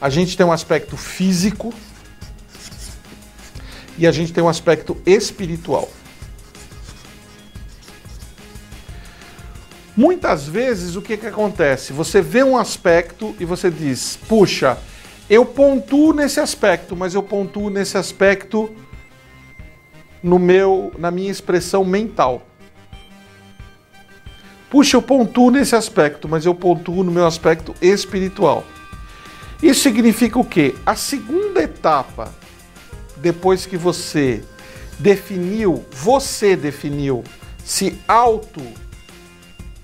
a 0.00 0.08
gente 0.08 0.34
tem 0.34 0.46
um 0.46 0.52
aspecto 0.52 0.96
físico 0.96 1.74
e 3.98 4.06
a 4.06 4.12
gente 4.12 4.32
tem 4.32 4.42
um 4.42 4.48
aspecto 4.48 4.96
espiritual. 5.04 5.90
Muitas 9.96 10.48
vezes 10.48 10.96
o 10.96 11.02
que, 11.02 11.16
que 11.16 11.26
acontece? 11.26 11.92
Você 11.92 12.22
vê 12.22 12.42
um 12.42 12.56
aspecto 12.56 13.34
e 13.38 13.44
você 13.44 13.70
diz, 13.70 14.18
puxa, 14.26 14.78
eu 15.28 15.44
pontuo 15.44 16.14
nesse 16.14 16.40
aspecto, 16.40 16.96
mas 16.96 17.14
eu 17.14 17.22
pontuo 17.22 17.68
nesse 17.68 17.98
aspecto 17.98 18.70
no 20.22 20.38
meu, 20.38 20.92
na 20.98 21.10
minha 21.10 21.30
expressão 21.30 21.84
mental. 21.84 22.46
Puxa, 24.70 24.96
eu 24.96 25.02
pontuo 25.02 25.50
nesse 25.50 25.76
aspecto, 25.76 26.26
mas 26.26 26.46
eu 26.46 26.54
pontuo 26.54 27.04
no 27.04 27.10
meu 27.10 27.26
aspecto 27.26 27.74
espiritual. 27.82 28.64
Isso 29.62 29.82
significa 29.82 30.38
o 30.38 30.44
quê? 30.44 30.74
A 30.86 30.96
segunda 30.96 31.62
etapa, 31.62 32.32
depois 33.18 33.66
que 33.66 33.76
você 33.76 34.42
definiu, 34.98 35.84
você 35.90 36.56
definiu, 36.56 37.22
se 37.62 38.00
auto 38.08 38.62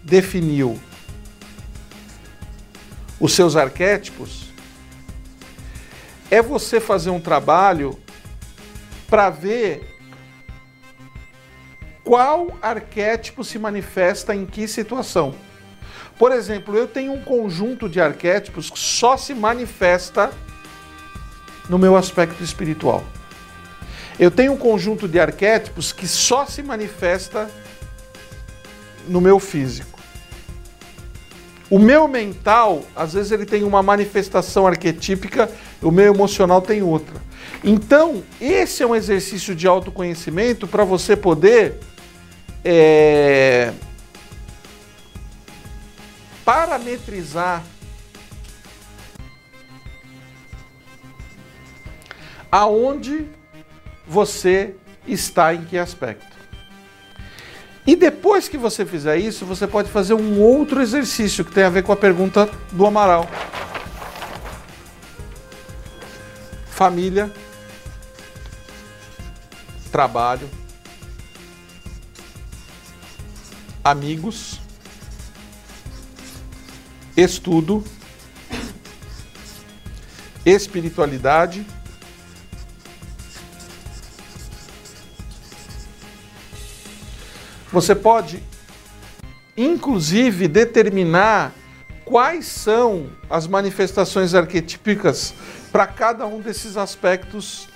definiu 0.08 0.80
os 3.20 3.32
seus 3.32 3.56
arquétipos, 3.56 4.48
é 6.30 6.40
você 6.40 6.80
fazer 6.80 7.10
um 7.10 7.20
trabalho 7.20 7.98
para 9.08 9.30
ver 9.30 9.96
qual 12.04 12.56
arquétipo 12.62 13.44
se 13.44 13.58
manifesta 13.58 14.34
em 14.34 14.46
que 14.46 14.66
situação. 14.66 15.34
Por 16.18 16.32
exemplo, 16.32 16.76
eu 16.76 16.86
tenho 16.86 17.12
um 17.12 17.22
conjunto 17.22 17.88
de 17.88 18.00
arquétipos 18.00 18.70
que 18.70 18.78
só 18.78 19.16
se 19.16 19.34
manifesta 19.34 20.32
no 21.68 21.78
meu 21.78 21.96
aspecto 21.96 22.42
espiritual. 22.42 23.04
Eu 24.18 24.30
tenho 24.30 24.52
um 24.52 24.56
conjunto 24.56 25.06
de 25.06 25.20
arquétipos 25.20 25.92
que 25.92 26.08
só 26.08 26.44
se 26.44 26.62
manifesta 26.62 27.48
no 29.06 29.20
meu 29.20 29.38
físico. 29.38 29.97
O 31.70 31.78
meu 31.78 32.08
mental, 32.08 32.82
às 32.96 33.12
vezes, 33.12 33.30
ele 33.30 33.44
tem 33.44 33.62
uma 33.62 33.82
manifestação 33.82 34.66
arquetípica, 34.66 35.50
o 35.82 35.90
meu 35.90 36.14
emocional 36.14 36.62
tem 36.62 36.82
outra. 36.82 37.14
Então, 37.62 38.22
esse 38.40 38.82
é 38.82 38.86
um 38.86 38.96
exercício 38.96 39.54
de 39.54 39.66
autoconhecimento 39.66 40.66
para 40.66 40.84
você 40.84 41.14
poder 41.14 41.74
é, 42.64 43.72
parametrizar 46.44 47.62
aonde 52.50 53.26
você 54.06 54.74
está 55.06 55.52
em 55.52 55.64
que 55.66 55.76
aspecto. 55.76 56.37
E 57.88 57.96
depois 57.96 58.50
que 58.50 58.58
você 58.58 58.84
fizer 58.84 59.16
isso, 59.16 59.46
você 59.46 59.66
pode 59.66 59.90
fazer 59.90 60.12
um 60.12 60.38
outro 60.42 60.82
exercício 60.82 61.42
que 61.42 61.50
tem 61.50 61.64
a 61.64 61.70
ver 61.70 61.82
com 61.82 61.90
a 61.90 61.96
pergunta 61.96 62.44
do 62.70 62.84
Amaral. 62.84 63.26
Família, 66.66 67.32
trabalho, 69.90 70.50
amigos, 73.82 74.60
estudo, 77.16 77.82
espiritualidade. 80.44 81.66
Você 87.72 87.94
pode, 87.94 88.42
inclusive, 89.56 90.48
determinar 90.48 91.52
quais 92.04 92.46
são 92.46 93.06
as 93.28 93.46
manifestações 93.46 94.34
arquetípicas 94.34 95.34
para 95.70 95.86
cada 95.86 96.26
um 96.26 96.40
desses 96.40 96.76
aspectos 96.76 97.68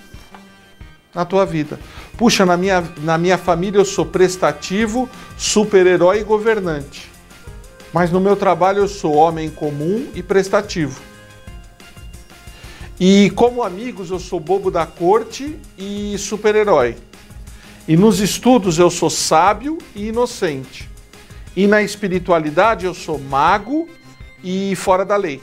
na 1.14 1.24
tua 1.24 1.44
vida. 1.44 1.78
Puxa, 2.16 2.46
na 2.46 2.56
minha, 2.56 2.82
na 2.98 3.18
minha 3.18 3.36
família 3.36 3.78
eu 3.78 3.84
sou 3.84 4.06
prestativo, 4.06 5.08
super-herói 5.36 6.20
e 6.20 6.24
governante. 6.24 7.10
Mas 7.92 8.10
no 8.10 8.20
meu 8.20 8.34
trabalho 8.34 8.78
eu 8.78 8.88
sou 8.88 9.14
homem 9.14 9.50
comum 9.50 10.08
e 10.14 10.22
prestativo. 10.22 10.98
E 12.98 13.30
como 13.30 13.62
amigos 13.62 14.10
eu 14.10 14.18
sou 14.18 14.40
bobo 14.40 14.70
da 14.70 14.86
corte 14.86 15.58
e 15.76 16.16
super-herói. 16.16 16.96
E 17.86 17.96
nos 17.96 18.20
estudos 18.20 18.78
eu 18.78 18.90
sou 18.90 19.10
sábio 19.10 19.78
e 19.94 20.08
inocente. 20.08 20.88
E 21.56 21.66
na 21.66 21.82
espiritualidade 21.82 22.86
eu 22.86 22.94
sou 22.94 23.18
mago 23.18 23.88
e 24.42 24.74
fora 24.76 25.04
da 25.04 25.16
lei. 25.16 25.42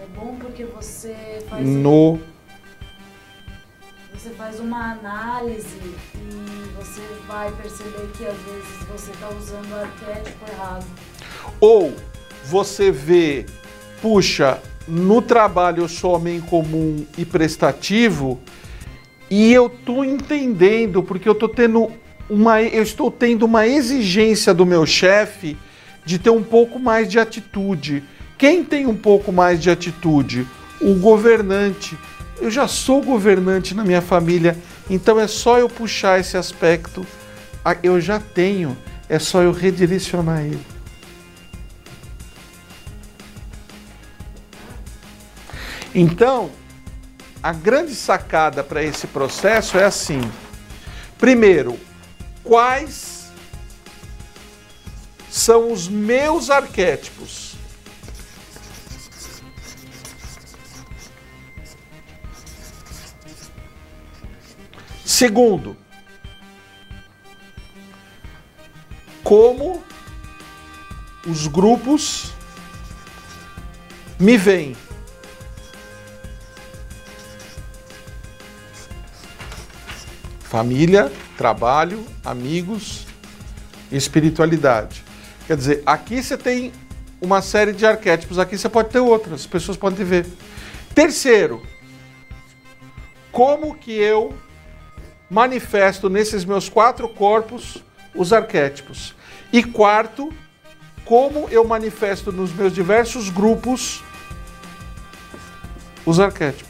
É 0.00 0.06
bom 0.14 0.36
porque 0.40 0.64
você 0.64 1.44
faz, 1.48 1.66
No 1.66 2.18
você 4.26 4.34
faz 4.34 4.58
uma 4.58 4.92
análise 4.92 5.78
e 6.16 6.74
você 6.76 7.00
vai 7.28 7.52
perceber 7.52 8.08
que 8.16 8.26
às 8.26 8.36
vezes 8.38 8.88
você 8.90 9.10
está 9.12 9.28
usando 9.28 9.70
o 9.70 9.76
arquétipo 9.76 10.50
errado. 10.50 10.86
Ou 11.60 11.94
você 12.44 12.90
vê, 12.90 13.46
puxa, 14.02 14.60
no 14.88 15.22
trabalho 15.22 15.84
eu 15.84 15.88
sou 15.88 16.16
homem 16.16 16.40
comum 16.40 17.06
e 17.16 17.24
prestativo 17.24 18.40
e 19.30 19.52
eu 19.52 19.68
tô 19.68 20.04
entendendo 20.04 21.02
porque 21.02 21.28
eu 21.28 21.34
tô 21.34 21.48
tendo 21.48 21.90
uma 22.28 22.62
eu 22.62 22.82
estou 22.82 23.10
tendo 23.10 23.44
uma 23.44 23.66
exigência 23.66 24.52
do 24.52 24.66
meu 24.66 24.86
chefe 24.86 25.56
de 26.04 26.18
ter 26.18 26.30
um 26.30 26.42
pouco 26.42 26.78
mais 26.78 27.08
de 27.08 27.18
atitude. 27.18 28.04
Quem 28.38 28.64
tem 28.64 28.86
um 28.86 28.96
pouco 28.96 29.32
mais 29.32 29.60
de 29.60 29.70
atitude? 29.70 30.46
O 30.80 30.94
governante. 30.94 31.98
Eu 32.40 32.50
já 32.50 32.68
sou 32.68 33.02
governante 33.02 33.74
na 33.74 33.82
minha 33.82 34.02
família, 34.02 34.56
então 34.90 35.18
é 35.18 35.26
só 35.26 35.58
eu 35.58 35.68
puxar 35.68 36.20
esse 36.20 36.36
aspecto. 36.36 37.04
Ah, 37.64 37.76
Eu 37.82 38.00
já 38.00 38.20
tenho, 38.20 38.76
é 39.08 39.18
só 39.18 39.42
eu 39.42 39.52
redirecionar 39.52 40.44
ele. 40.44 40.60
Então, 45.94 46.50
a 47.46 47.52
grande 47.52 47.94
sacada 47.94 48.64
para 48.64 48.82
esse 48.82 49.06
processo 49.06 49.78
é 49.78 49.84
assim: 49.84 50.20
primeiro, 51.16 51.78
quais 52.42 53.30
são 55.30 55.70
os 55.70 55.86
meus 55.86 56.50
arquétipos? 56.50 57.54
Segundo, 65.04 65.76
como 69.22 69.84
os 71.24 71.46
grupos 71.46 72.32
me 74.18 74.36
veem. 74.36 74.85
Família, 80.56 81.12
trabalho, 81.36 82.02
amigos, 82.24 83.06
espiritualidade. 83.92 85.04
Quer 85.46 85.54
dizer, 85.54 85.82
aqui 85.84 86.22
você 86.22 86.34
tem 86.34 86.72
uma 87.20 87.42
série 87.42 87.74
de 87.74 87.84
arquétipos, 87.84 88.38
aqui 88.38 88.56
você 88.56 88.66
pode 88.66 88.88
ter 88.88 89.00
outras, 89.00 89.40
as 89.40 89.46
pessoas 89.46 89.76
podem 89.76 90.02
ver. 90.02 90.26
Terceiro, 90.94 91.62
como 93.30 93.76
que 93.76 93.92
eu 93.92 94.34
manifesto 95.28 96.08
nesses 96.08 96.42
meus 96.42 96.70
quatro 96.70 97.06
corpos 97.06 97.84
os 98.14 98.32
arquétipos? 98.32 99.14
E 99.52 99.62
quarto, 99.62 100.32
como 101.04 101.50
eu 101.50 101.66
manifesto 101.66 102.32
nos 102.32 102.50
meus 102.50 102.72
diversos 102.72 103.28
grupos 103.28 104.02
os 106.06 106.18
arquétipos? 106.18 106.65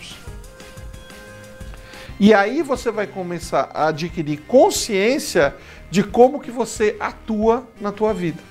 E 2.18 2.32
aí 2.32 2.62
você 2.62 2.90
vai 2.90 3.06
começar 3.06 3.70
a 3.74 3.88
adquirir 3.88 4.38
consciência 4.46 5.54
de 5.90 6.02
como 6.02 6.40
que 6.40 6.50
você 6.50 6.96
atua 6.98 7.66
na 7.80 7.92
tua 7.92 8.14
vida. 8.14 8.42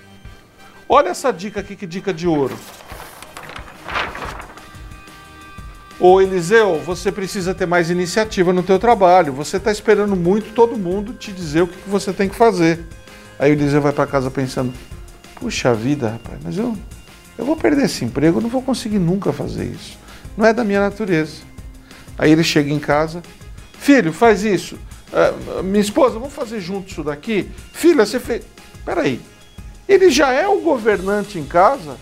Olha 0.87 1.09
essa 1.09 1.31
dica 1.31 1.61
aqui, 1.61 1.75
que 1.75 1.87
dica 1.87 2.13
de 2.13 2.27
ouro. 2.27 2.55
Ô 5.99 6.21
Eliseu, 6.21 6.79
você 6.85 7.11
precisa 7.11 7.55
ter 7.55 7.65
mais 7.65 7.89
iniciativa 7.89 8.53
no 8.53 8.61
teu 8.61 8.77
trabalho. 8.77 9.33
Você 9.33 9.57
está 9.57 9.71
esperando 9.71 10.15
muito 10.15 10.53
todo 10.53 10.77
mundo 10.77 11.13
te 11.13 11.31
dizer 11.31 11.61
o 11.61 11.67
que 11.67 11.89
você 11.89 12.13
tem 12.13 12.29
que 12.29 12.35
fazer. 12.35 12.85
Aí 13.39 13.51
o 13.51 13.53
Eliseu 13.53 13.81
vai 13.81 13.93
para 13.93 14.05
casa 14.05 14.29
pensando: 14.29 14.73
puxa 15.39 15.73
vida, 15.73 16.09
rapaz, 16.09 16.37
mas 16.43 16.57
eu, 16.57 16.77
eu 17.37 17.45
vou 17.45 17.55
perder 17.55 17.85
esse 17.85 18.05
emprego, 18.05 18.37
eu 18.37 18.41
não 18.41 18.49
vou 18.49 18.61
conseguir 18.61 18.99
nunca 18.99 19.33
fazer 19.33 19.65
isso. 19.65 19.97
Não 20.37 20.45
é 20.45 20.53
da 20.53 20.63
minha 20.63 20.81
natureza. 20.81 21.37
Aí 22.17 22.31
ele 22.31 22.43
chega 22.43 22.71
em 22.71 22.79
casa, 22.79 23.23
filho, 23.85 24.11
faz 24.11 24.43
isso. 24.43 24.79
Ah, 25.13 25.61
minha 25.61 25.79
esposa, 25.79 26.15
vamos 26.15 26.33
fazer 26.33 26.59
junto 26.59 26.89
isso 26.89 27.03
daqui? 27.03 27.49
Filha, 27.71 28.03
você 28.05 28.19
fez. 28.19 28.43
Peraí. 28.83 29.21
Ele 29.87 30.09
já 30.09 30.31
é 30.33 30.47
o 30.47 30.59
governante 30.59 31.37
em 31.37 31.45
casa. 31.45 31.95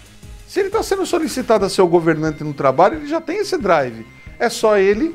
Se 0.48 0.62
ele 0.62 0.70
está 0.70 0.82
sendo 0.82 1.06
solicitado 1.06 1.66
a 1.66 1.70
ser 1.70 1.82
o 1.82 1.88
governante 1.88 2.44
no 2.44 2.54
trabalho, 2.54 2.96
ele 2.96 3.08
já 3.08 3.20
tem 3.20 3.40
esse 3.40 3.58
drive. 3.58 4.06
É 4.40 4.50
só 4.50 4.78
ele 4.78 5.14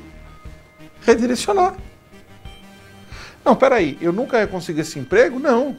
redirecionar. 1.06 1.74
Não, 3.42 3.56
peraí, 3.56 3.96
eu 4.00 4.12
nunca 4.12 4.38
ia 4.38 4.46
conseguir 4.46 4.82
esse 4.82 4.98
emprego? 4.98 5.38
Não. 5.38 5.74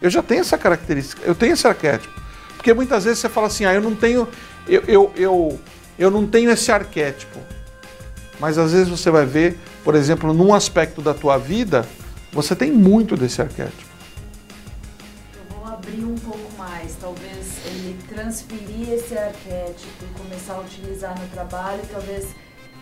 Eu 0.00 0.08
já 0.08 0.22
tenho 0.22 0.40
essa 0.40 0.56
característica, 0.56 1.20
eu 1.26 1.34
tenho 1.34 1.52
esse 1.52 1.66
arquétipo. 1.66 2.18
Porque 2.56 2.72
muitas 2.72 3.04
vezes 3.04 3.18
você 3.18 3.28
fala 3.28 3.48
assim, 3.48 3.66
ah, 3.66 3.74
eu 3.74 3.82
não 3.82 3.94
tenho, 3.94 4.26
eu, 4.66 4.82
eu, 4.88 5.12
eu, 5.16 5.60
eu 5.98 6.10
não 6.10 6.26
tenho 6.26 6.50
esse 6.50 6.72
arquétipo. 6.72 7.38
Mas 8.38 8.56
às 8.56 8.72
vezes 8.72 8.88
você 8.88 9.10
vai 9.10 9.26
ver, 9.26 9.58
por 9.84 9.94
exemplo, 9.94 10.32
num 10.32 10.52
aspecto 10.54 11.00
da 11.00 11.14
tua 11.14 11.38
vida, 11.38 11.86
você 12.32 12.54
tem 12.54 12.70
muito 12.70 13.16
desse 13.16 13.40
arquétipo. 13.40 13.90
Eu 15.34 15.56
vou 15.58 15.72
abrir 15.72 16.04
um 16.04 16.14
pouco 16.16 16.52
mais, 16.58 16.94
talvez 17.00 17.58
ele 17.66 17.96
transferir 18.08 18.90
esse 18.92 19.16
arquétipo 19.16 20.04
e 20.04 20.18
começar 20.18 20.54
a 20.54 20.60
utilizar 20.60 21.18
no 21.18 21.26
trabalho, 21.28 21.80
talvez 21.90 22.28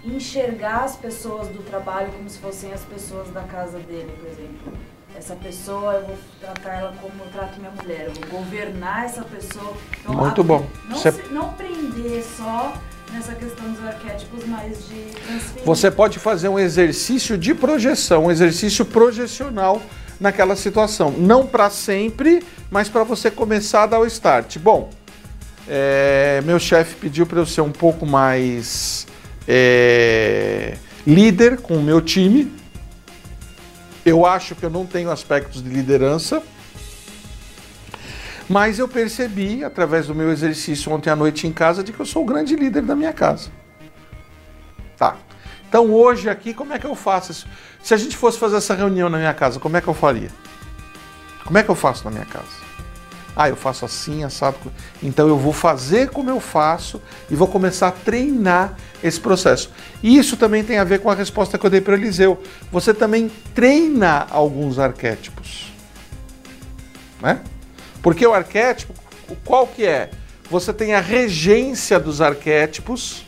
enxergar 0.05 0.85
as 0.85 0.97
pessoas 0.97 1.49
do 1.49 1.63
trabalho 1.65 2.13
como 2.13 2.29
se 2.29 2.39
fossem 2.39 2.73
as 2.73 2.83
pessoas 2.83 3.29
da 3.31 3.43
casa 3.43 3.79
dele, 3.79 4.13
por 4.19 4.29
exemplo. 4.29 4.73
Essa 5.17 5.35
pessoa, 5.35 5.95
eu 5.95 6.07
vou 6.07 6.17
tratar 6.41 6.75
ela 6.75 6.95
como 7.01 7.25
eu 7.25 7.31
trato 7.33 7.59
minha 7.59 7.73
mulher, 7.73 8.07
eu 8.09 8.15
vou 8.29 8.41
governar 8.41 9.05
essa 9.07 9.23
pessoa. 9.23 9.77
Então, 10.01 10.15
Muito 10.15 10.41
a- 10.41 10.45
bom. 10.45 10.67
Não, 10.89 10.97
Você- 10.97 11.11
se- 11.13 11.23
não 11.33 11.53
prender 11.55 12.23
só 12.23 12.75
nessa 13.12 13.35
questão 13.35 13.71
dos 13.73 13.85
arquétipos, 13.85 14.44
mas 14.47 14.88
de. 14.88 15.62
Você 15.64 15.90
pode 15.90 16.18
fazer 16.18 16.49
um 16.49 16.59
exercício 16.59 17.37
de 17.37 17.55
projeção, 17.55 18.27
um 18.27 18.31
exercício 18.31 18.85
projecional 18.85 19.83
naquela 20.21 20.57
situação. 20.57 21.12
Não 21.12 21.47
para 21.47 21.71
sempre, 21.71 22.42
mas 22.71 22.88
para 22.88 23.05
você 23.05 23.31
começar 23.31 23.85
a 23.85 23.87
dar 23.87 24.01
o 24.01 24.07
start. 24.07 24.59
Bom, 24.59 24.90
é, 25.68 26.40
meu 26.44 26.59
chefe 26.59 26.94
pediu 26.97 27.27
para 27.27 27.38
eu 27.38 27.47
ser 27.47 27.61
um 27.61 27.73
pouco 27.73 28.07
mais 28.07 29.07
é, 29.47 30.77
líder 31.07 31.59
com 31.59 31.77
o 31.77 31.83
meu 31.83 32.01
time. 32.01 32.51
Eu 34.05 34.25
acho 34.25 34.55
que 34.55 34.64
eu 34.64 34.71
não 34.71 34.87
tenho 34.87 35.11
aspectos 35.11 35.62
de 35.62 35.68
liderança. 35.68 36.42
Mas 38.49 38.79
eu 38.79 38.89
percebi, 38.89 39.63
através 39.63 40.07
do 40.07 40.15
meu 40.15 40.33
exercício 40.33 40.91
ontem 40.91 41.11
à 41.11 41.17
noite 41.17 41.47
em 41.47 41.53
casa, 41.53 41.85
de 41.85 41.93
que 41.93 42.01
eu 42.01 42.07
sou 42.07 42.23
o 42.23 42.27
grande 42.27 42.57
líder 42.57 42.83
da 42.83 42.97
minha 42.97 43.13
casa. 43.13 43.51
Tá. 44.97 45.17
Então 45.69 45.93
hoje 45.93 46.31
aqui, 46.31 46.55
como 46.55 46.73
é 46.73 46.79
que 46.79 46.87
eu 46.87 46.95
faço 46.95 47.31
isso? 47.31 47.47
Se 47.83 47.93
a 47.93 47.97
gente 47.97 48.17
fosse 48.17 48.39
fazer 48.39 48.57
essa 48.57 48.75
reunião 48.75 49.11
na 49.11 49.19
minha 49.19 49.35
casa, 49.35 49.61
como 49.61 49.77
é 49.77 49.81
que 49.83 49.89
eu 49.89 49.95
faria? 49.95 50.31
Como 51.45 51.59
é 51.59 51.63
que 51.63 51.69
eu 51.69 51.75
faço 51.75 52.05
na 52.05 52.11
minha 52.11 52.25
casa? 52.25 52.69
Ah, 53.37 53.49
eu 53.49 53.55
faço 53.55 53.85
assim, 53.85 54.25
assado. 54.25 54.57
Então 55.03 55.29
eu 55.29 55.39
vou 55.39 55.53
fazer 55.53 56.11
como 56.11 56.29
eu 56.29 56.41
faço 56.41 57.01
e 57.31 57.37
vou 57.37 57.47
começar 57.47 57.89
a 57.89 57.93
treinar 57.93 58.77
esse 59.05 59.21
processo. 59.21 59.71
E 60.03 60.19
isso 60.19 60.37
também 60.37 60.65
tem 60.65 60.79
a 60.79 60.85
ver 60.85 61.01
com 61.01 61.11
a 61.11 61.15
resposta 61.15 61.57
que 61.57 61.65
eu 61.65 61.71
dei 61.71 61.81
para 61.81 61.95
Eliseu. 61.95 62.43
Você 62.73 62.93
também 62.93 63.31
treina 63.55 64.27
alguns 64.31 64.79
arquétipos. 64.79 65.73
Né? 67.23 67.41
Porque 68.03 68.27
o 68.27 68.35
arquétipo, 68.35 68.95
qual 69.45 69.67
que 69.67 69.85
é? 69.85 70.11
Você 70.51 70.73
tem 70.73 70.95
a 70.95 71.01
regência 71.01 71.99
dos 71.99 72.21
arquétipos, 72.21 73.25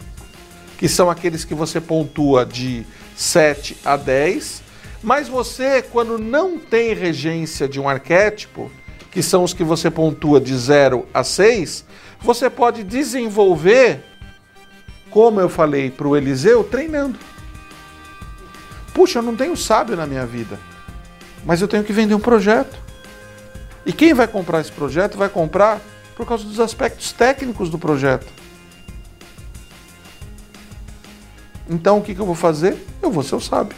que 0.78 0.88
são 0.88 1.10
aqueles 1.10 1.44
que 1.44 1.54
você 1.54 1.80
pontua 1.80 2.46
de 2.46 2.86
7 3.14 3.76
a 3.84 3.96
10, 3.96 4.62
mas 5.02 5.28
você, 5.28 5.82
quando 5.82 6.18
não 6.18 6.58
tem 6.58 6.94
regência 6.94 7.68
de 7.68 7.78
um 7.78 7.88
arquétipo, 7.88 8.70
que 9.10 9.22
são 9.22 9.44
os 9.44 9.52
que 9.52 9.64
você 9.64 9.90
pontua 9.90 10.40
de 10.40 10.56
0 10.56 11.06
a 11.12 11.24
6, 11.24 11.84
você 12.20 12.48
pode 12.48 12.82
desenvolver, 12.82 14.04
como 15.10 15.40
eu 15.40 15.48
falei 15.48 15.90
para 15.90 16.06
o 16.06 16.16
Eliseu, 16.16 16.62
treinando. 16.62 17.18
Puxa, 18.94 19.18
eu 19.18 19.22
não 19.22 19.36
tenho 19.36 19.56
sábio 19.56 19.96
na 19.96 20.06
minha 20.06 20.26
vida, 20.26 20.58
mas 21.44 21.60
eu 21.60 21.68
tenho 21.68 21.84
que 21.84 21.92
vender 21.92 22.14
um 22.14 22.20
projeto. 22.20 22.78
E 23.84 23.92
quem 23.92 24.12
vai 24.12 24.28
comprar 24.28 24.60
esse 24.60 24.72
projeto 24.72 25.16
vai 25.16 25.28
comprar 25.28 25.80
por 26.16 26.26
causa 26.26 26.44
dos 26.44 26.60
aspectos 26.60 27.12
técnicos 27.12 27.70
do 27.70 27.78
projeto. 27.78 28.26
Então 31.68 31.98
o 31.98 32.02
que, 32.02 32.14
que 32.14 32.20
eu 32.20 32.26
vou 32.26 32.34
fazer? 32.34 32.76
Eu 33.00 33.10
vou 33.10 33.22
ser 33.22 33.36
o 33.36 33.40
sábio. 33.40 33.76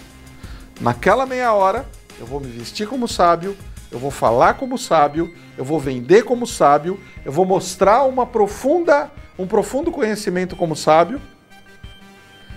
Naquela 0.80 1.26
meia 1.26 1.52
hora, 1.52 1.86
eu 2.18 2.26
vou 2.26 2.40
me 2.40 2.48
vestir 2.48 2.88
como 2.88 3.06
sábio, 3.06 3.56
eu 3.90 3.98
vou 3.98 4.10
falar 4.10 4.54
como 4.54 4.78
sábio, 4.78 5.32
eu 5.56 5.64
vou 5.64 5.78
vender 5.78 6.24
como 6.24 6.46
sábio, 6.46 6.98
eu 7.24 7.30
vou 7.30 7.44
mostrar 7.44 8.04
uma 8.04 8.26
profunda, 8.26 9.10
um 9.38 9.46
profundo 9.46 9.92
conhecimento 9.92 10.56
como 10.56 10.74
sábio. 10.74 11.20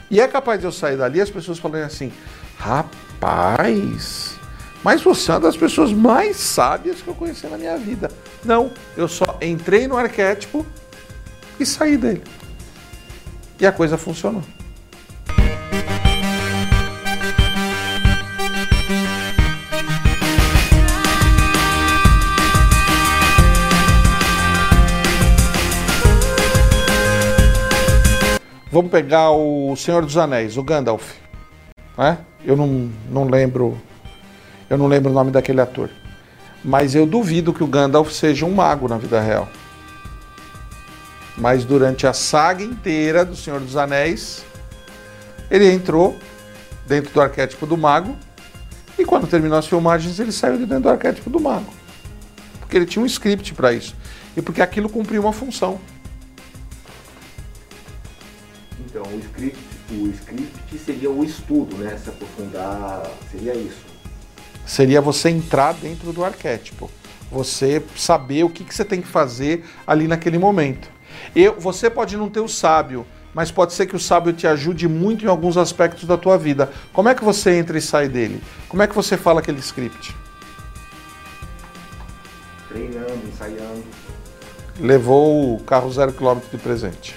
E 0.10 0.22
é 0.22 0.28
capaz 0.28 0.60
de 0.60 0.66
eu 0.66 0.72
sair 0.72 0.98
dali 0.98 1.20
as 1.20 1.30
pessoas 1.30 1.60
falarem 1.60 1.86
assim: 1.86 2.12
rapaz, 2.58 4.35
mas 4.86 5.02
você 5.02 5.32
é 5.32 5.34
uma 5.34 5.40
das 5.40 5.58
pessoas 5.58 5.92
mais 5.92 6.38
sábias 6.38 7.02
que 7.02 7.08
eu 7.08 7.16
conheci 7.16 7.48
na 7.48 7.58
minha 7.58 7.76
vida. 7.76 8.12
Não, 8.44 8.72
eu 8.96 9.08
só 9.08 9.36
entrei 9.42 9.88
no 9.88 9.98
arquétipo 9.98 10.64
e 11.60 11.66
saí 11.66 11.98
dele. 11.98 12.22
E 13.60 13.66
a 13.66 13.72
coisa 13.72 13.98
funcionou. 13.98 14.44
Vamos 28.72 28.92
pegar 28.92 29.32
o 29.32 29.76
Senhor 29.76 30.06
dos 30.06 30.16
Anéis, 30.16 30.58
o 30.58 30.64
Gandalf. 30.64 31.14
Né? 31.98 32.20
Eu 32.46 32.56
não, 32.56 32.92
não 33.10 33.24
lembro 33.24 33.82
eu 34.70 34.78
não 34.78 34.88
lembro 34.88 35.12
o 35.12 35.14
nome 35.14 35.32
daquele 35.32 35.62
ator. 35.62 35.90
Mas 36.64 36.96
eu 36.96 37.06
duvido 37.06 37.54
que 37.54 37.64
o 37.64 37.68
Gandalf 37.68 38.12
seja 38.12 38.46
um 38.46 38.52
mago 38.52 38.88
na 38.88 38.98
vida 38.98 39.22
real. 39.22 39.48
Mas 41.38 41.64
durante 41.64 42.08
a 42.08 42.14
saga 42.14 42.64
inteira 42.64 43.24
do 43.24 43.36
Senhor 43.36 43.60
dos 43.60 43.78
Anéis, 43.78 44.44
ele 45.52 45.72
entrou 45.72 46.18
dentro 46.88 47.14
do 47.14 47.22
arquétipo 47.22 47.68
do 47.68 47.78
mago. 47.78 48.16
E 48.98 49.06
quando 49.06 49.28
terminou 49.28 49.58
as 49.60 49.68
filmagens, 49.68 50.20
ele 50.20 50.32
saiu 50.32 50.58
de 50.58 50.66
dentro 50.66 50.84
do 50.84 50.90
arquétipo 50.90 51.30
do 51.30 51.40
mago. 51.40 51.72
Porque 52.60 52.76
ele 52.76 52.86
tinha 52.86 53.04
um 53.04 53.06
script 53.06 53.54
para 53.54 53.74
isso. 53.74 53.96
E 54.36 54.42
porque 54.42 54.62
aquilo 54.62 54.90
cumpriu 54.90 55.22
uma 55.22 55.34
função. 55.34 55.80
Então, 58.80 59.04
o 59.04 59.20
script, 59.20 59.60
o 59.92 60.08
script 60.08 60.78
seria 60.80 61.12
o 61.12 61.24
estudo, 61.24 61.76
né? 61.76 61.96
Se 62.02 62.10
aprofundar, 62.10 63.04
seria 63.30 63.54
isso 63.54 63.85
seria 64.66 65.02
você 65.02 65.30
entrar 65.30 65.74
dentro 65.74 66.12
do 66.12 66.24
arquétipo. 66.24 66.90
Você 67.32 67.84
saber 67.96 68.44
o 68.44 68.50
que, 68.50 68.64
que 68.64 68.74
você 68.74 68.86
tem 68.86 69.02
que 69.02 69.08
fazer 69.08 69.66
ali 69.86 70.08
naquele 70.08 70.38
momento. 70.38 70.90
Eu, 71.36 71.60
você 71.60 71.90
pode 71.90 72.18
não 72.18 72.30
ter 72.30 72.40
o 72.40 72.48
sábio, 72.48 73.06
mas 73.34 73.52
pode 73.52 73.74
ser 73.74 73.86
que 73.86 73.96
o 73.96 74.00
sábio 74.00 74.34
te 74.34 74.48
ajude 74.48 74.88
muito 74.88 75.26
em 75.26 75.28
alguns 75.28 75.58
aspectos 75.58 76.06
da 76.06 76.18
tua 76.18 76.38
vida. 76.38 76.72
Como 76.94 77.10
é 77.10 77.16
que 77.16 77.24
você 77.24 77.58
entra 77.58 77.78
e 77.78 77.82
sai 77.82 78.08
dele? 78.08 78.42
Como 78.70 78.82
é 78.82 78.88
que 78.88 78.96
você 78.96 79.18
fala 79.18 79.40
aquele 79.40 79.60
script? 79.60 80.16
Treinando, 82.70 83.28
ensaiando. 83.28 83.84
Levou 84.80 85.56
o 85.56 85.60
carro 85.62 85.92
zero 85.92 86.14
quilômetro 86.14 86.50
de 86.50 86.58
presente. 86.58 87.16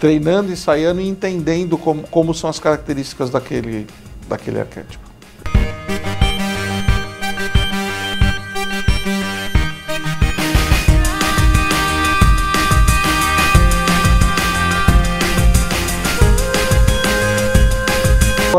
Treinando, 0.00 0.52
ensaiando 0.52 1.00
e 1.00 1.08
entendendo 1.08 1.78
como, 1.78 2.02
como 2.08 2.34
são 2.34 2.50
as 2.50 2.58
características 2.58 3.30
daquele, 3.30 3.86
daquele 4.28 4.60
arquétipo. 4.60 5.01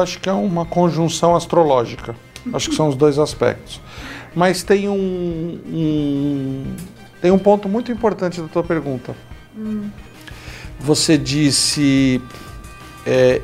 Acho 0.03 0.19
que 0.19 0.29
é 0.29 0.33
uma 0.33 0.65
conjunção 0.65 1.35
astrológica. 1.35 2.15
Acho 2.53 2.69
que 2.69 2.75
são 2.75 2.89
os 2.89 2.95
dois 2.95 3.17
aspectos. 3.17 3.79
Mas 4.35 4.63
tem 4.63 4.89
um, 4.89 5.59
um 5.65 6.75
tem 7.21 7.31
um 7.31 7.39
ponto 7.39 7.69
muito 7.69 7.91
importante 7.91 8.41
da 8.41 8.47
tua 8.47 8.63
pergunta. 8.63 9.15
Hum. 9.57 9.89
Você 10.79 11.17
disse 11.17 12.21
é, 13.05 13.41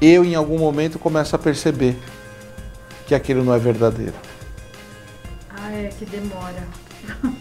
eu 0.00 0.24
em 0.24 0.34
algum 0.34 0.58
momento 0.58 0.98
começo 0.98 1.36
a 1.36 1.38
perceber 1.38 1.96
que 3.06 3.14
aquilo 3.14 3.44
não 3.44 3.54
é 3.54 3.58
verdadeiro. 3.58 4.14
Ah, 5.50 5.70
é 5.72 5.90
que 5.96 6.04
demora. 6.06 6.66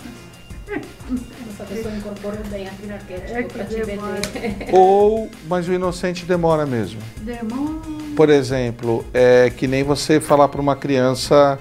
Pessoa 1.70 1.94
incorpora 1.94 2.42
bem 2.50 2.68
arquétipo 2.68 3.54
para 3.54 3.64
te 3.66 3.76
vender. 3.76 4.70
Ou, 4.74 5.30
mas 5.48 5.68
o 5.68 5.74
inocente 5.74 6.26
demora 6.26 6.66
mesmo. 6.66 7.00
Demora. 7.18 7.80
Por 8.16 8.30
exemplo, 8.30 9.06
é 9.14 9.52
que 9.56 9.68
nem 9.68 9.84
você 9.84 10.20
falar 10.20 10.48
para 10.48 10.60
uma 10.60 10.76
criança. 10.76 11.60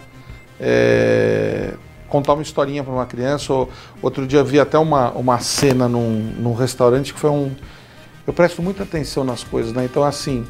É, 0.58 1.74
contar 2.08 2.32
uma 2.32 2.42
historinha 2.42 2.82
para 2.82 2.92
uma 2.92 3.04
criança. 3.04 3.52
Ou, 3.52 3.68
outro 4.00 4.26
dia 4.26 4.38
eu 4.38 4.44
vi 4.44 4.58
até 4.58 4.78
uma, 4.78 5.10
uma 5.10 5.38
cena 5.40 5.86
num, 5.86 6.32
num 6.38 6.54
restaurante 6.54 7.12
que 7.12 7.20
foi 7.20 7.30
um. 7.30 7.54
Eu 8.26 8.32
presto 8.32 8.62
muita 8.62 8.84
atenção 8.84 9.24
nas 9.24 9.44
coisas, 9.44 9.72
né? 9.74 9.84
Então, 9.84 10.02
assim, 10.02 10.46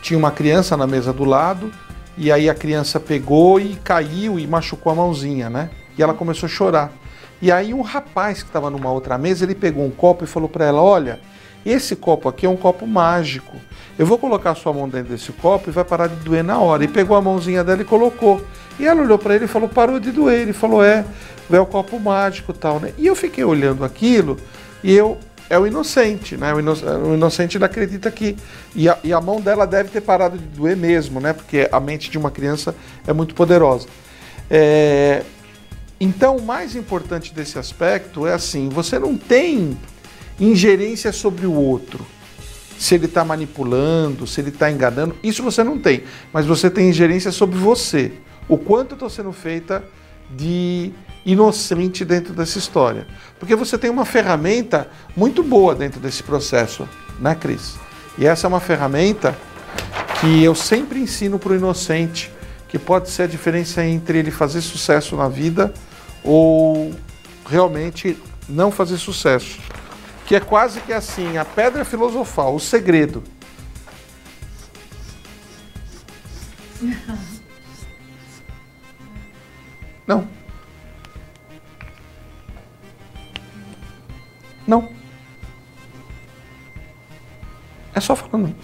tinha 0.00 0.18
uma 0.18 0.30
criança 0.30 0.76
na 0.76 0.86
mesa 0.86 1.12
do 1.12 1.24
lado, 1.24 1.72
e 2.16 2.30
aí 2.30 2.48
a 2.48 2.54
criança 2.54 3.00
pegou 3.00 3.60
e 3.60 3.74
caiu 3.76 4.38
e 4.38 4.46
machucou 4.46 4.92
a 4.92 4.94
mãozinha, 4.94 5.50
né? 5.50 5.70
E 5.98 6.02
ela 6.02 6.14
começou 6.14 6.46
a 6.46 6.50
chorar. 6.50 7.01
E 7.42 7.50
aí 7.50 7.74
um 7.74 7.80
rapaz 7.80 8.40
que 8.40 8.48
estava 8.48 8.70
numa 8.70 8.92
outra 8.92 9.18
mesa, 9.18 9.44
ele 9.44 9.56
pegou 9.56 9.84
um 9.84 9.90
copo 9.90 10.22
e 10.22 10.28
falou 10.28 10.48
para 10.48 10.64
ela: 10.64 10.80
"Olha, 10.80 11.18
esse 11.66 11.96
copo 11.96 12.28
aqui 12.28 12.46
é 12.46 12.48
um 12.48 12.56
copo 12.56 12.86
mágico. 12.86 13.56
Eu 13.98 14.06
vou 14.06 14.16
colocar 14.16 14.54
sua 14.54 14.72
mão 14.72 14.88
dentro 14.88 15.12
desse 15.12 15.32
copo 15.32 15.68
e 15.68 15.72
vai 15.72 15.84
parar 15.84 16.06
de 16.06 16.14
doer 16.16 16.44
na 16.44 16.60
hora". 16.60 16.84
E 16.84 16.88
pegou 16.88 17.16
a 17.16 17.20
mãozinha 17.20 17.64
dela 17.64 17.82
e 17.82 17.84
colocou. 17.84 18.40
E 18.78 18.86
ela 18.86 19.02
olhou 19.02 19.18
para 19.18 19.34
ele 19.34 19.46
e 19.46 19.48
falou: 19.48 19.68
"Parou 19.68 19.98
de 19.98 20.12
doer". 20.12 20.42
Ele 20.42 20.52
falou: 20.52 20.84
"É, 20.84 21.04
é 21.50 21.60
o 21.60 21.66
copo 21.66 21.98
mágico, 21.98 22.52
tal, 22.52 22.78
né?". 22.78 22.92
E 22.96 23.08
eu 23.08 23.16
fiquei 23.16 23.42
olhando 23.42 23.84
aquilo 23.84 24.38
e 24.84 24.94
eu 24.94 25.18
é 25.50 25.58
o 25.58 25.66
inocente, 25.66 26.36
né? 26.36 26.54
O, 26.54 26.60
ino 26.60 26.72
o 26.72 27.14
inocente 27.14 27.58
não 27.58 27.66
acredita 27.66 28.10
que. 28.10 28.36
E 28.74 28.88
a, 28.88 28.96
e 29.02 29.12
a, 29.12 29.20
mão 29.20 29.40
dela 29.40 29.66
deve 29.66 29.90
ter 29.90 30.00
parado 30.00 30.38
de 30.38 30.44
doer 30.44 30.76
mesmo, 30.76 31.20
né? 31.20 31.32
Porque 31.32 31.68
a 31.70 31.80
mente 31.80 32.08
de 32.08 32.16
uma 32.16 32.30
criança 32.30 32.74
é 33.06 33.12
muito 33.12 33.34
poderosa. 33.34 33.86
É, 34.48 35.22
então, 36.04 36.36
o 36.36 36.42
mais 36.42 36.74
importante 36.74 37.32
desse 37.32 37.60
aspecto 37.60 38.26
é 38.26 38.32
assim: 38.32 38.68
você 38.68 38.98
não 38.98 39.16
tem 39.16 39.78
ingerência 40.40 41.12
sobre 41.12 41.46
o 41.46 41.52
outro. 41.52 42.04
Se 42.76 42.96
ele 42.96 43.04
está 43.04 43.24
manipulando, 43.24 44.26
se 44.26 44.40
ele 44.40 44.48
está 44.48 44.68
enganando, 44.68 45.14
isso 45.22 45.44
você 45.44 45.62
não 45.62 45.78
tem. 45.78 46.02
Mas 46.32 46.44
você 46.44 46.68
tem 46.68 46.88
ingerência 46.90 47.30
sobre 47.30 47.56
você. 47.56 48.10
O 48.48 48.58
quanto 48.58 48.94
está 48.94 49.08
sendo 49.08 49.30
feita 49.30 49.84
de 50.28 50.92
inocente 51.24 52.04
dentro 52.04 52.34
dessa 52.34 52.58
história. 52.58 53.06
Porque 53.38 53.54
você 53.54 53.78
tem 53.78 53.88
uma 53.88 54.04
ferramenta 54.04 54.90
muito 55.16 55.40
boa 55.40 55.72
dentro 55.72 56.00
desse 56.00 56.24
processo, 56.24 56.88
né, 57.20 57.36
Cris? 57.36 57.76
E 58.18 58.26
essa 58.26 58.44
é 58.44 58.48
uma 58.48 58.58
ferramenta 58.58 59.38
que 60.20 60.42
eu 60.42 60.56
sempre 60.56 60.98
ensino 60.98 61.38
para 61.38 61.52
o 61.52 61.54
inocente, 61.54 62.32
que 62.66 62.76
pode 62.76 63.08
ser 63.08 63.22
a 63.22 63.26
diferença 63.28 63.84
entre 63.84 64.18
ele 64.18 64.32
fazer 64.32 64.62
sucesso 64.62 65.14
na 65.14 65.28
vida 65.28 65.72
ou 66.24 66.92
realmente 67.46 68.16
não 68.48 68.70
fazer 68.70 68.98
sucesso. 68.98 69.58
Que 70.26 70.36
é 70.36 70.40
quase 70.40 70.80
que 70.80 70.92
assim, 70.92 71.36
a 71.36 71.44
pedra 71.44 71.84
filosofal, 71.84 72.54
o 72.54 72.60
segredo. 72.60 73.22
Não. 80.04 80.26
Não. 84.66 84.92
É 87.94 88.00
só 88.00 88.16
falar 88.16 88.38
não. 88.38 88.54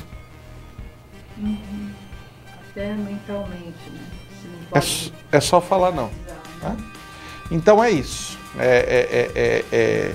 Até 2.71 2.94
mentalmente, 2.94 3.90
né? 3.90 4.01
É, 4.75 5.37
é 5.37 5.40
só 5.40 5.61
falar 5.61 5.92
não. 5.92 6.11
tá? 6.61 6.77
Então 7.51 7.83
é 7.83 7.91
isso. 7.91 8.39
É, 8.59 8.67
é- 8.67 9.19
é- 9.19 9.31
é- 9.35 9.65
é- 9.73 10.15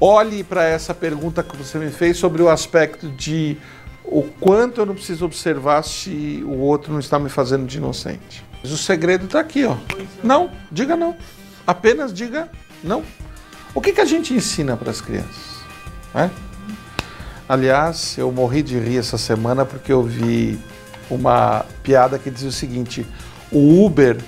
Olhe 0.00 0.42
para 0.42 0.64
essa 0.64 0.92
pergunta 0.92 1.42
que 1.42 1.56
você 1.56 1.78
me 1.78 1.90
fez 1.90 2.16
sobre 2.18 2.42
o 2.42 2.48
aspecto 2.48 3.08
de 3.10 3.56
o 4.04 4.22
quanto 4.22 4.80
eu 4.80 4.86
não 4.86 4.94
preciso 4.94 5.24
observar 5.24 5.82
se 5.82 6.42
o 6.44 6.58
outro 6.58 6.92
não 6.92 6.98
está 7.00 7.18
me 7.18 7.28
fazendo 7.30 7.64
de 7.64 7.78
inocente. 7.78 8.44
Mas 8.62 8.72
o 8.72 8.76
segredo 8.76 9.26
está 9.26 9.40
aqui, 9.40 9.64
ó. 9.64 9.76
Não, 10.22 10.50
diga 10.70 10.96
não. 10.96 11.16
Apenas 11.66 12.12
diga 12.12 12.50
não. 12.82 13.02
O 13.74 13.80
que, 13.80 13.92
que 13.92 14.00
a 14.00 14.04
gente 14.04 14.34
ensina 14.34 14.76
para 14.76 14.90
as 14.90 15.00
crianças? 15.00 15.54
né? 16.12 16.30
Aliás, 17.48 18.16
eu 18.18 18.30
morri 18.32 18.62
de 18.62 18.78
rir 18.78 18.98
essa 18.98 19.18
semana 19.18 19.64
porque 19.64 19.92
eu 19.92 20.02
vi 20.02 20.58
uma 21.10 21.64
piada 21.82 22.18
que 22.18 22.30
dizia 22.30 22.48
o 22.48 22.52
seguinte: 22.52 23.06
o 23.50 23.84
Uber 23.84 24.18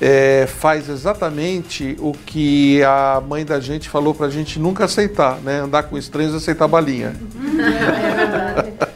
é, 0.00 0.46
faz 0.46 0.88
exatamente 0.88 1.96
o 1.98 2.12
que 2.12 2.82
a 2.82 3.22
mãe 3.26 3.44
da 3.44 3.60
gente 3.60 3.88
falou 3.88 4.14
pra 4.14 4.28
gente 4.28 4.58
nunca 4.58 4.84
aceitar, 4.84 5.38
né? 5.38 5.60
Andar 5.60 5.84
com 5.84 5.96
estranhos 5.96 6.34
e 6.34 6.36
aceitar 6.36 6.66
balinha. 6.66 7.14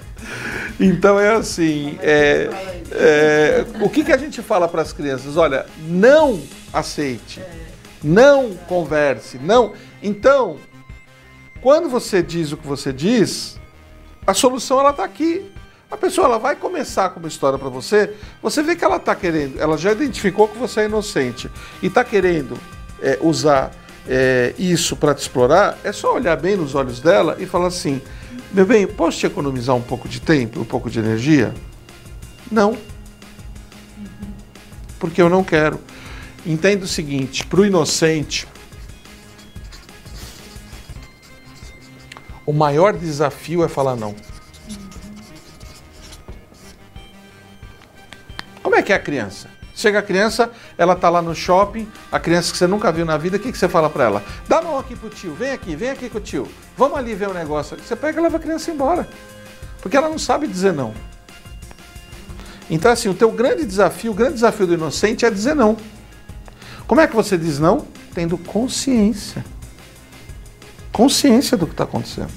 Então 0.78 1.18
é 1.18 1.34
assim, 1.34 1.98
é, 2.02 2.50
é, 2.92 3.64
o 3.80 3.88
que, 3.88 4.04
que 4.04 4.12
a 4.12 4.18
gente 4.18 4.42
fala 4.42 4.68
para 4.68 4.82
as 4.82 4.92
crianças? 4.92 5.36
Olha, 5.36 5.64
não 5.88 6.42
aceite, 6.72 7.40
não 8.04 8.54
converse, 8.68 9.38
não. 9.38 9.72
Então, 10.02 10.58
quando 11.62 11.88
você 11.88 12.22
diz 12.22 12.52
o 12.52 12.58
que 12.58 12.66
você 12.66 12.92
diz, 12.92 13.58
a 14.26 14.34
solução 14.34 14.78
ela 14.78 14.90
está 14.90 15.04
aqui. 15.04 15.50
A 15.90 15.96
pessoa 15.96 16.26
ela 16.26 16.38
vai 16.38 16.56
começar 16.56 17.10
com 17.10 17.20
uma 17.20 17.28
história 17.28 17.58
para 17.58 17.68
você, 17.68 18.12
você 18.42 18.62
vê 18.62 18.74
que 18.74 18.84
ela 18.84 18.96
está 18.96 19.14
querendo, 19.14 19.60
ela 19.60 19.78
já 19.78 19.92
identificou 19.92 20.48
que 20.48 20.58
você 20.58 20.80
é 20.80 20.84
inocente 20.86 21.48
e 21.80 21.86
está 21.86 22.02
querendo 22.02 22.58
é, 23.00 23.18
usar 23.22 23.70
é, 24.08 24.52
isso 24.58 24.96
para 24.96 25.14
te 25.14 25.20
explorar, 25.20 25.78
é 25.84 25.92
só 25.92 26.14
olhar 26.14 26.36
bem 26.36 26.56
nos 26.56 26.74
olhos 26.74 27.00
dela 27.00 27.36
e 27.38 27.46
falar 27.46 27.68
assim: 27.68 28.00
meu 28.52 28.66
bem, 28.66 28.86
posso 28.86 29.18
te 29.18 29.26
economizar 29.26 29.76
um 29.76 29.82
pouco 29.82 30.08
de 30.08 30.20
tempo, 30.20 30.60
um 30.60 30.64
pouco 30.64 30.90
de 30.90 30.98
energia? 30.98 31.54
Não. 32.50 32.76
Porque 34.98 35.20
eu 35.20 35.28
não 35.28 35.44
quero. 35.44 35.80
Entenda 36.44 36.84
o 36.84 36.88
seguinte: 36.88 37.46
para 37.46 37.60
o 37.60 37.66
inocente, 37.66 38.46
o 42.44 42.52
maior 42.52 42.92
desafio 42.96 43.64
é 43.64 43.68
falar 43.68 43.94
não. 43.94 44.14
Como 48.76 48.82
é 48.82 48.86
que 48.88 48.92
é 48.92 48.96
a 48.96 49.00
criança? 49.00 49.48
Chega 49.74 50.00
a 50.00 50.02
criança, 50.02 50.50
ela 50.76 50.94
tá 50.94 51.08
lá 51.08 51.22
no 51.22 51.34
shopping, 51.34 51.88
a 52.12 52.20
criança 52.20 52.52
que 52.52 52.58
você 52.58 52.66
nunca 52.66 52.92
viu 52.92 53.06
na 53.06 53.16
vida, 53.16 53.38
o 53.38 53.40
que, 53.40 53.50
que 53.50 53.56
você 53.56 53.70
fala 53.70 53.88
para 53.88 54.04
ela? 54.04 54.24
Dá 54.46 54.58
a 54.58 54.62
mão 54.62 54.78
aqui 54.78 54.94
pro 54.94 55.08
tio, 55.08 55.34
vem 55.34 55.50
aqui, 55.52 55.74
vem 55.74 55.88
aqui 55.88 56.10
com 56.10 56.18
o 56.18 56.20
tio. 56.20 56.46
Vamos 56.76 56.98
ali 56.98 57.14
ver 57.14 57.30
o 57.30 57.32
negócio. 57.32 57.74
Você 57.78 57.96
pega 57.96 58.20
e 58.20 58.22
leva 58.22 58.36
a 58.36 58.40
criança 58.40 58.70
embora. 58.70 59.08
Porque 59.80 59.96
ela 59.96 60.10
não 60.10 60.18
sabe 60.18 60.46
dizer 60.46 60.74
não. 60.74 60.92
Então, 62.68 62.92
assim, 62.92 63.08
o 63.08 63.14
teu 63.14 63.32
grande 63.32 63.64
desafio, 63.64 64.12
o 64.12 64.14
grande 64.14 64.34
desafio 64.34 64.66
do 64.66 64.74
inocente 64.74 65.24
é 65.24 65.30
dizer 65.30 65.56
não. 65.56 65.74
Como 66.86 67.00
é 67.00 67.06
que 67.06 67.16
você 67.16 67.38
diz 67.38 67.58
não? 67.58 67.86
Tendo 68.14 68.36
consciência. 68.36 69.42
Consciência 70.92 71.56
do 71.56 71.66
que 71.66 71.72
está 71.72 71.84
acontecendo. 71.84 72.32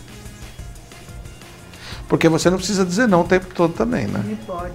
Porque 2.08 2.30
você 2.30 2.50
não 2.50 2.58
precisa 2.58 2.86
dizer 2.86 3.10
não 3.10 3.24
o 3.24 3.28
tempo 3.28 3.54
todo 3.54 3.74
também, 3.74 4.08
né? 4.08 4.24
Me 4.26 4.38
pode. 4.38 4.72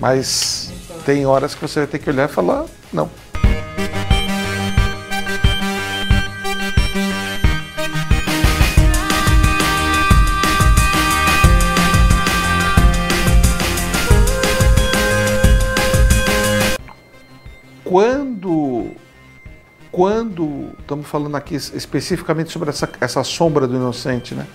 Mas 0.00 0.72
tem 1.04 1.26
horas 1.26 1.54
que 1.54 1.60
você 1.60 1.80
vai 1.80 1.86
ter 1.86 1.98
que 1.98 2.08
olhar 2.08 2.28
e 2.28 2.32
falar 2.32 2.64
não. 2.92 3.10
Quando 17.84 18.90
quando 19.92 20.72
estamos 20.80 21.06
falando 21.06 21.36
aqui 21.36 21.54
especificamente 21.54 22.50
sobre 22.50 22.70
essa, 22.70 22.90
essa 23.00 23.22
sombra 23.22 23.68
do 23.68 23.76
inocente, 23.76 24.34
né? 24.34 24.46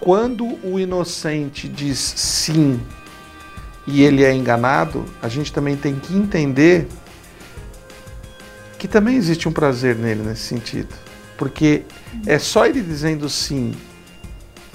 Quando 0.00 0.46
o 0.64 0.80
inocente 0.80 1.68
diz 1.68 1.98
sim 1.98 2.80
e 3.86 4.02
ele 4.02 4.24
é 4.24 4.32
enganado, 4.32 5.04
a 5.20 5.28
gente 5.28 5.52
também 5.52 5.76
tem 5.76 5.94
que 5.96 6.14
entender 6.14 6.86
que 8.78 8.86
também 8.86 9.16
existe 9.16 9.48
um 9.48 9.52
prazer 9.52 9.96
nele 9.96 10.22
nesse 10.22 10.42
sentido. 10.42 10.94
Porque 11.36 11.82
é 12.26 12.38
só 12.38 12.66
ele 12.66 12.80
dizendo 12.80 13.28
sim 13.28 13.72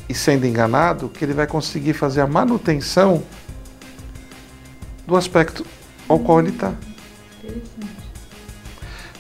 e 0.10 0.14
sendo 0.14 0.46
enganado 0.46 1.10
que 1.10 1.24
ele 1.24 1.34
vai 1.34 1.48
conseguir 1.48 1.94
fazer 1.94 2.22
a 2.22 2.28
manutenção 2.28 3.24
do 5.06 5.16
aspecto 5.16 5.66
ao 6.08 6.20
qual 6.20 6.40
ele 6.40 6.50
está. 6.50 6.74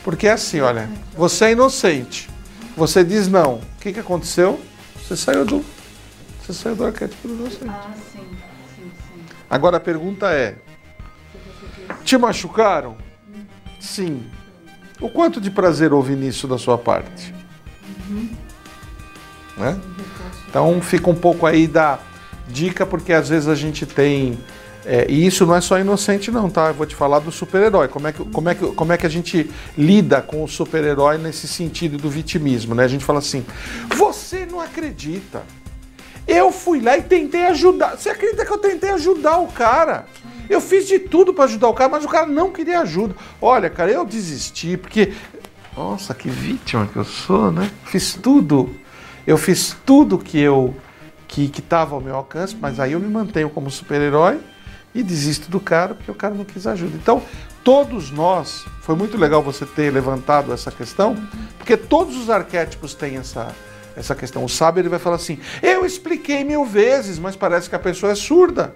Porque 0.03 0.27
é 0.27 0.31
assim, 0.31 0.61
olha, 0.61 0.89
você 1.15 1.45
é 1.45 1.51
inocente, 1.51 2.29
você 2.75 3.03
diz 3.03 3.27
não, 3.27 3.55
o 3.55 3.61
que, 3.79 3.91
que 3.91 3.99
aconteceu? 3.99 4.59
Você 4.95 5.15
saiu 5.15 5.45
do. 5.45 5.65
Você 6.41 6.53
saiu 6.53 6.75
do 6.75 6.85
arquétipo 6.85 7.27
do 7.27 7.33
inocente. 7.33 8.16
Agora 9.49 9.77
a 9.77 9.79
pergunta 9.79 10.29
é: 10.31 10.55
te 12.03 12.17
machucaram? 12.17 12.97
Sim. 13.79 14.25
O 14.99 15.09
quanto 15.09 15.39
de 15.39 15.51
prazer 15.51 15.93
houve 15.93 16.15
nisso 16.15 16.47
da 16.47 16.57
sua 16.57 16.77
parte? 16.77 17.33
Né? 19.57 19.79
Então 20.49 20.81
fica 20.81 21.09
um 21.09 21.15
pouco 21.15 21.45
aí 21.45 21.67
da 21.67 21.99
dica, 22.47 22.85
porque 22.85 23.13
às 23.13 23.29
vezes 23.29 23.47
a 23.47 23.55
gente 23.55 23.85
tem. 23.85 24.37
é, 24.85 25.05
e 25.09 25.25
isso 25.25 25.45
não 25.45 25.55
é 25.55 25.61
só 25.61 25.79
inocente, 25.79 26.31
não, 26.31 26.49
tá? 26.49 26.67
Eu 26.69 26.73
vou 26.73 26.85
te 26.85 26.95
falar 26.95 27.19
do 27.19 27.31
super-herói. 27.31 27.87
Como, 27.87 28.07
é 28.07 28.13
que, 28.13 28.23
como, 28.25 28.49
é 28.49 28.55
que, 28.55 28.65
como 28.67 28.93
é 28.93 28.97
que 28.97 29.05
a 29.05 29.09
gente 29.09 29.49
lida 29.77 30.21
com 30.21 30.43
o 30.43 30.47
super-herói 30.47 31.17
nesse 31.17 31.47
sentido 31.47 31.97
do 31.97 32.09
vitimismo, 32.09 32.73
né? 32.73 32.83
A 32.83 32.87
gente 32.87 33.05
fala 33.05 33.19
assim: 33.19 33.45
você 33.95 34.45
não 34.45 34.59
acredita. 34.59 35.43
Eu 36.27 36.51
fui 36.51 36.81
lá 36.81 36.97
e 36.97 37.03
tentei 37.03 37.45
ajudar. 37.47 37.97
Você 37.97 38.09
acredita 38.09 38.45
que 38.45 38.51
eu 38.51 38.57
tentei 38.57 38.89
ajudar 38.91 39.37
o 39.37 39.47
cara? 39.47 40.05
Eu 40.49 40.59
fiz 40.61 40.87
de 40.87 40.99
tudo 40.99 41.33
para 41.33 41.45
ajudar 41.45 41.67
o 41.69 41.73
cara, 41.73 41.89
mas 41.89 42.05
o 42.05 42.07
cara 42.07 42.25
não 42.25 42.51
queria 42.51 42.81
ajuda. 42.81 43.15
Olha, 43.41 43.69
cara, 43.69 43.91
eu 43.91 44.05
desisti 44.05 44.77
porque. 44.77 45.13
Nossa, 45.75 46.13
que 46.13 46.29
vítima 46.29 46.87
que 46.87 46.97
eu 46.97 47.05
sou, 47.05 47.51
né? 47.51 47.69
Fiz 47.85 48.15
tudo. 48.15 48.75
Eu 49.25 49.37
fiz 49.37 49.75
tudo 49.85 50.17
que 50.17 50.39
eu 50.39 50.75
que 51.27 51.51
estava 51.59 51.93
ao 51.93 52.01
meu 52.01 52.15
alcance, 52.15 52.55
mas 52.59 52.79
aí 52.79 52.93
eu 52.93 52.99
me 52.99 53.07
mantenho 53.07 53.49
como 53.49 53.69
super-herói 53.69 54.39
e 54.95 55.03
desisto 55.03 55.51
do 55.51 55.59
cara 55.59 55.93
porque 55.93 56.09
o 56.09 56.15
cara 56.15 56.33
não 56.33 56.45
quis 56.45 56.65
ajuda. 56.65 56.95
Então, 56.95 57.21
todos 57.63 58.09
nós, 58.09 58.65
foi 58.81 58.95
muito 58.95 59.17
legal 59.17 59.43
você 59.43 59.65
ter 59.65 59.91
levantado 59.91 60.53
essa 60.53 60.71
questão, 60.71 61.15
porque 61.57 61.75
todos 61.75 62.15
os 62.15 62.29
arquétipos 62.29 62.93
têm 62.93 63.17
essa, 63.17 63.53
essa 63.97 64.13
questão. 64.13 64.45
O 64.45 64.49
sábio 64.49 64.81
ele 64.81 64.89
vai 64.89 64.99
falar 64.99 65.15
assim: 65.15 65.39
eu 65.61 65.85
expliquei 65.85 66.43
mil 66.43 66.63
vezes, 66.63 67.17
mas 67.17 67.35
parece 67.35 67.67
que 67.67 67.75
a 67.75 67.79
pessoa 67.79 68.11
é 68.11 68.15
surda. 68.15 68.73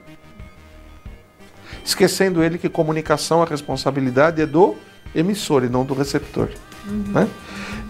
Esquecendo 1.85 2.43
ele 2.43 2.57
que 2.57 2.67
comunicação, 2.67 3.41
a 3.41 3.45
responsabilidade 3.45 4.41
é 4.41 4.45
do 4.45 4.75
emissor 5.13 5.63
e 5.63 5.69
não 5.69 5.85
do 5.85 5.93
receptor. 5.93 6.49
Né? 6.85 7.27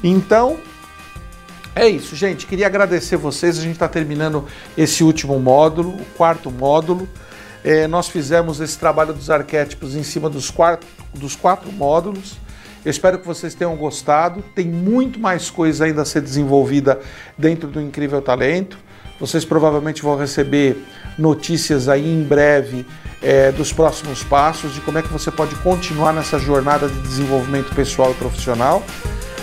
Então, 0.03 0.59
é 1.75 1.88
isso, 1.88 2.15
gente. 2.15 2.45
Queria 2.45 2.67
agradecer 2.67 3.15
vocês. 3.15 3.57
A 3.57 3.61
gente 3.61 3.73
está 3.73 3.88
terminando 3.88 4.45
esse 4.77 5.03
último 5.03 5.39
módulo, 5.39 5.89
o 5.89 6.05
quarto 6.17 6.51
módulo. 6.51 7.07
É, 7.63 7.88
nós 7.88 8.09
fizemos 8.09 8.59
esse 8.59 8.77
trabalho 8.77 9.13
dos 9.13 9.29
arquétipos 9.29 9.95
em 9.95 10.03
cima 10.03 10.29
dos 10.29 10.49
quatro, 10.49 10.88
dos 11.13 11.36
quatro 11.36 11.71
módulos. 11.71 12.38
Eu 12.84 12.89
espero 12.89 13.19
que 13.19 13.27
vocês 13.27 13.53
tenham 13.53 13.75
gostado. 13.75 14.43
Tem 14.55 14.65
muito 14.65 15.19
mais 15.19 15.49
coisa 15.49 15.86
ainda 15.86 16.01
a 16.01 16.05
ser 16.05 16.21
desenvolvida 16.21 16.99
dentro 17.38 17.67
do 17.67 17.79
Incrível 17.79 18.21
Talento. 18.21 18.77
Vocês 19.19 19.45
provavelmente 19.45 20.01
vão 20.01 20.17
receber 20.17 20.84
notícias 21.17 21.88
aí 21.88 22.11
em 22.11 22.23
breve 22.23 22.86
é, 23.21 23.51
dos 23.51 23.71
próximos 23.71 24.23
passos, 24.23 24.73
de 24.73 24.82
como 24.82 24.97
é 24.97 25.03
que 25.03 25.09
você 25.09 25.29
pode 25.29 25.53
continuar 25.57 26.11
nessa 26.11 26.39
jornada 26.39 26.89
de 26.89 26.99
desenvolvimento 27.01 27.73
pessoal 27.75 28.11
e 28.11 28.15
profissional. 28.15 28.84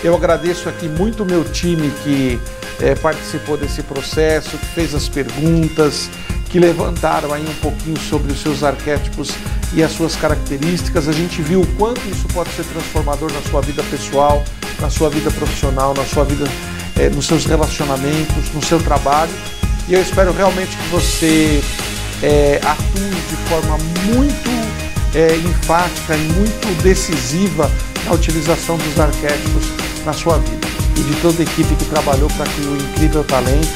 Eu 0.03 0.13
agradeço 0.15 0.67
aqui 0.67 0.89
muito 0.89 1.23
o 1.23 1.25
meu 1.25 1.45
time 1.45 1.89
que 2.03 2.39
é, 2.81 2.93
participou 2.95 3.55
desse 3.55 3.81
processo, 3.83 4.57
que 4.57 4.65
fez 4.65 4.93
as 4.93 5.07
perguntas, 5.07 6.09
que 6.49 6.59
levantaram 6.59 7.33
aí 7.33 7.43
um 7.47 7.53
pouquinho 7.61 7.99
sobre 7.99 8.31
os 8.31 8.41
seus 8.41 8.63
arquétipos 8.63 9.31
e 9.73 9.83
as 9.83 9.91
suas 9.91 10.15
características. 10.15 11.07
A 11.07 11.11
gente 11.11 11.41
viu 11.41 11.61
o 11.61 11.67
quanto 11.75 12.01
isso 12.09 12.27
pode 12.33 12.49
ser 12.51 12.63
transformador 12.65 13.31
na 13.31 13.41
sua 13.49 13.61
vida 13.61 13.83
pessoal, 13.83 14.43
na 14.79 14.89
sua 14.89 15.09
vida 15.09 15.29
profissional, 15.31 15.93
na 15.93 16.05
sua 16.05 16.23
vida 16.25 16.45
é, 16.97 17.09
nos 17.09 17.27
seus 17.27 17.45
relacionamentos, 17.45 18.51
no 18.53 18.63
seu 18.63 18.79
trabalho. 18.81 19.31
E 19.87 19.93
eu 19.93 20.01
espero 20.01 20.33
realmente 20.33 20.75
que 20.75 20.89
você 20.89 21.61
é, 22.21 22.59
atue 22.63 23.09
de 23.29 23.35
forma 23.47 23.77
muito 24.05 24.49
é, 25.15 25.35
enfática 25.37 26.15
e 26.15 26.21
muito 26.33 26.83
decisiva 26.83 27.69
na 28.05 28.13
utilização 28.13 28.77
dos 28.77 28.99
arquétipos 28.99 29.65
na 30.05 30.13
sua 30.13 30.37
vida. 30.39 30.67
E 30.97 31.01
de 31.01 31.21
toda 31.21 31.41
a 31.41 31.43
equipe 31.43 31.75
que 31.75 31.85
trabalhou 31.85 32.29
para 32.31 32.45
que 32.45 32.61
o 32.61 32.75
incrível 32.75 33.23
talento, 33.23 33.69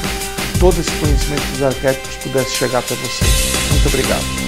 todo 0.58 0.80
esse 0.80 0.90
conhecimento 0.92 1.44
dos 1.52 1.62
arquétipos 1.62 2.16
pudesse 2.16 2.54
chegar 2.54 2.78
até 2.80 2.94
você. 2.94 3.24
Muito 3.70 3.88
obrigado. 3.88 4.43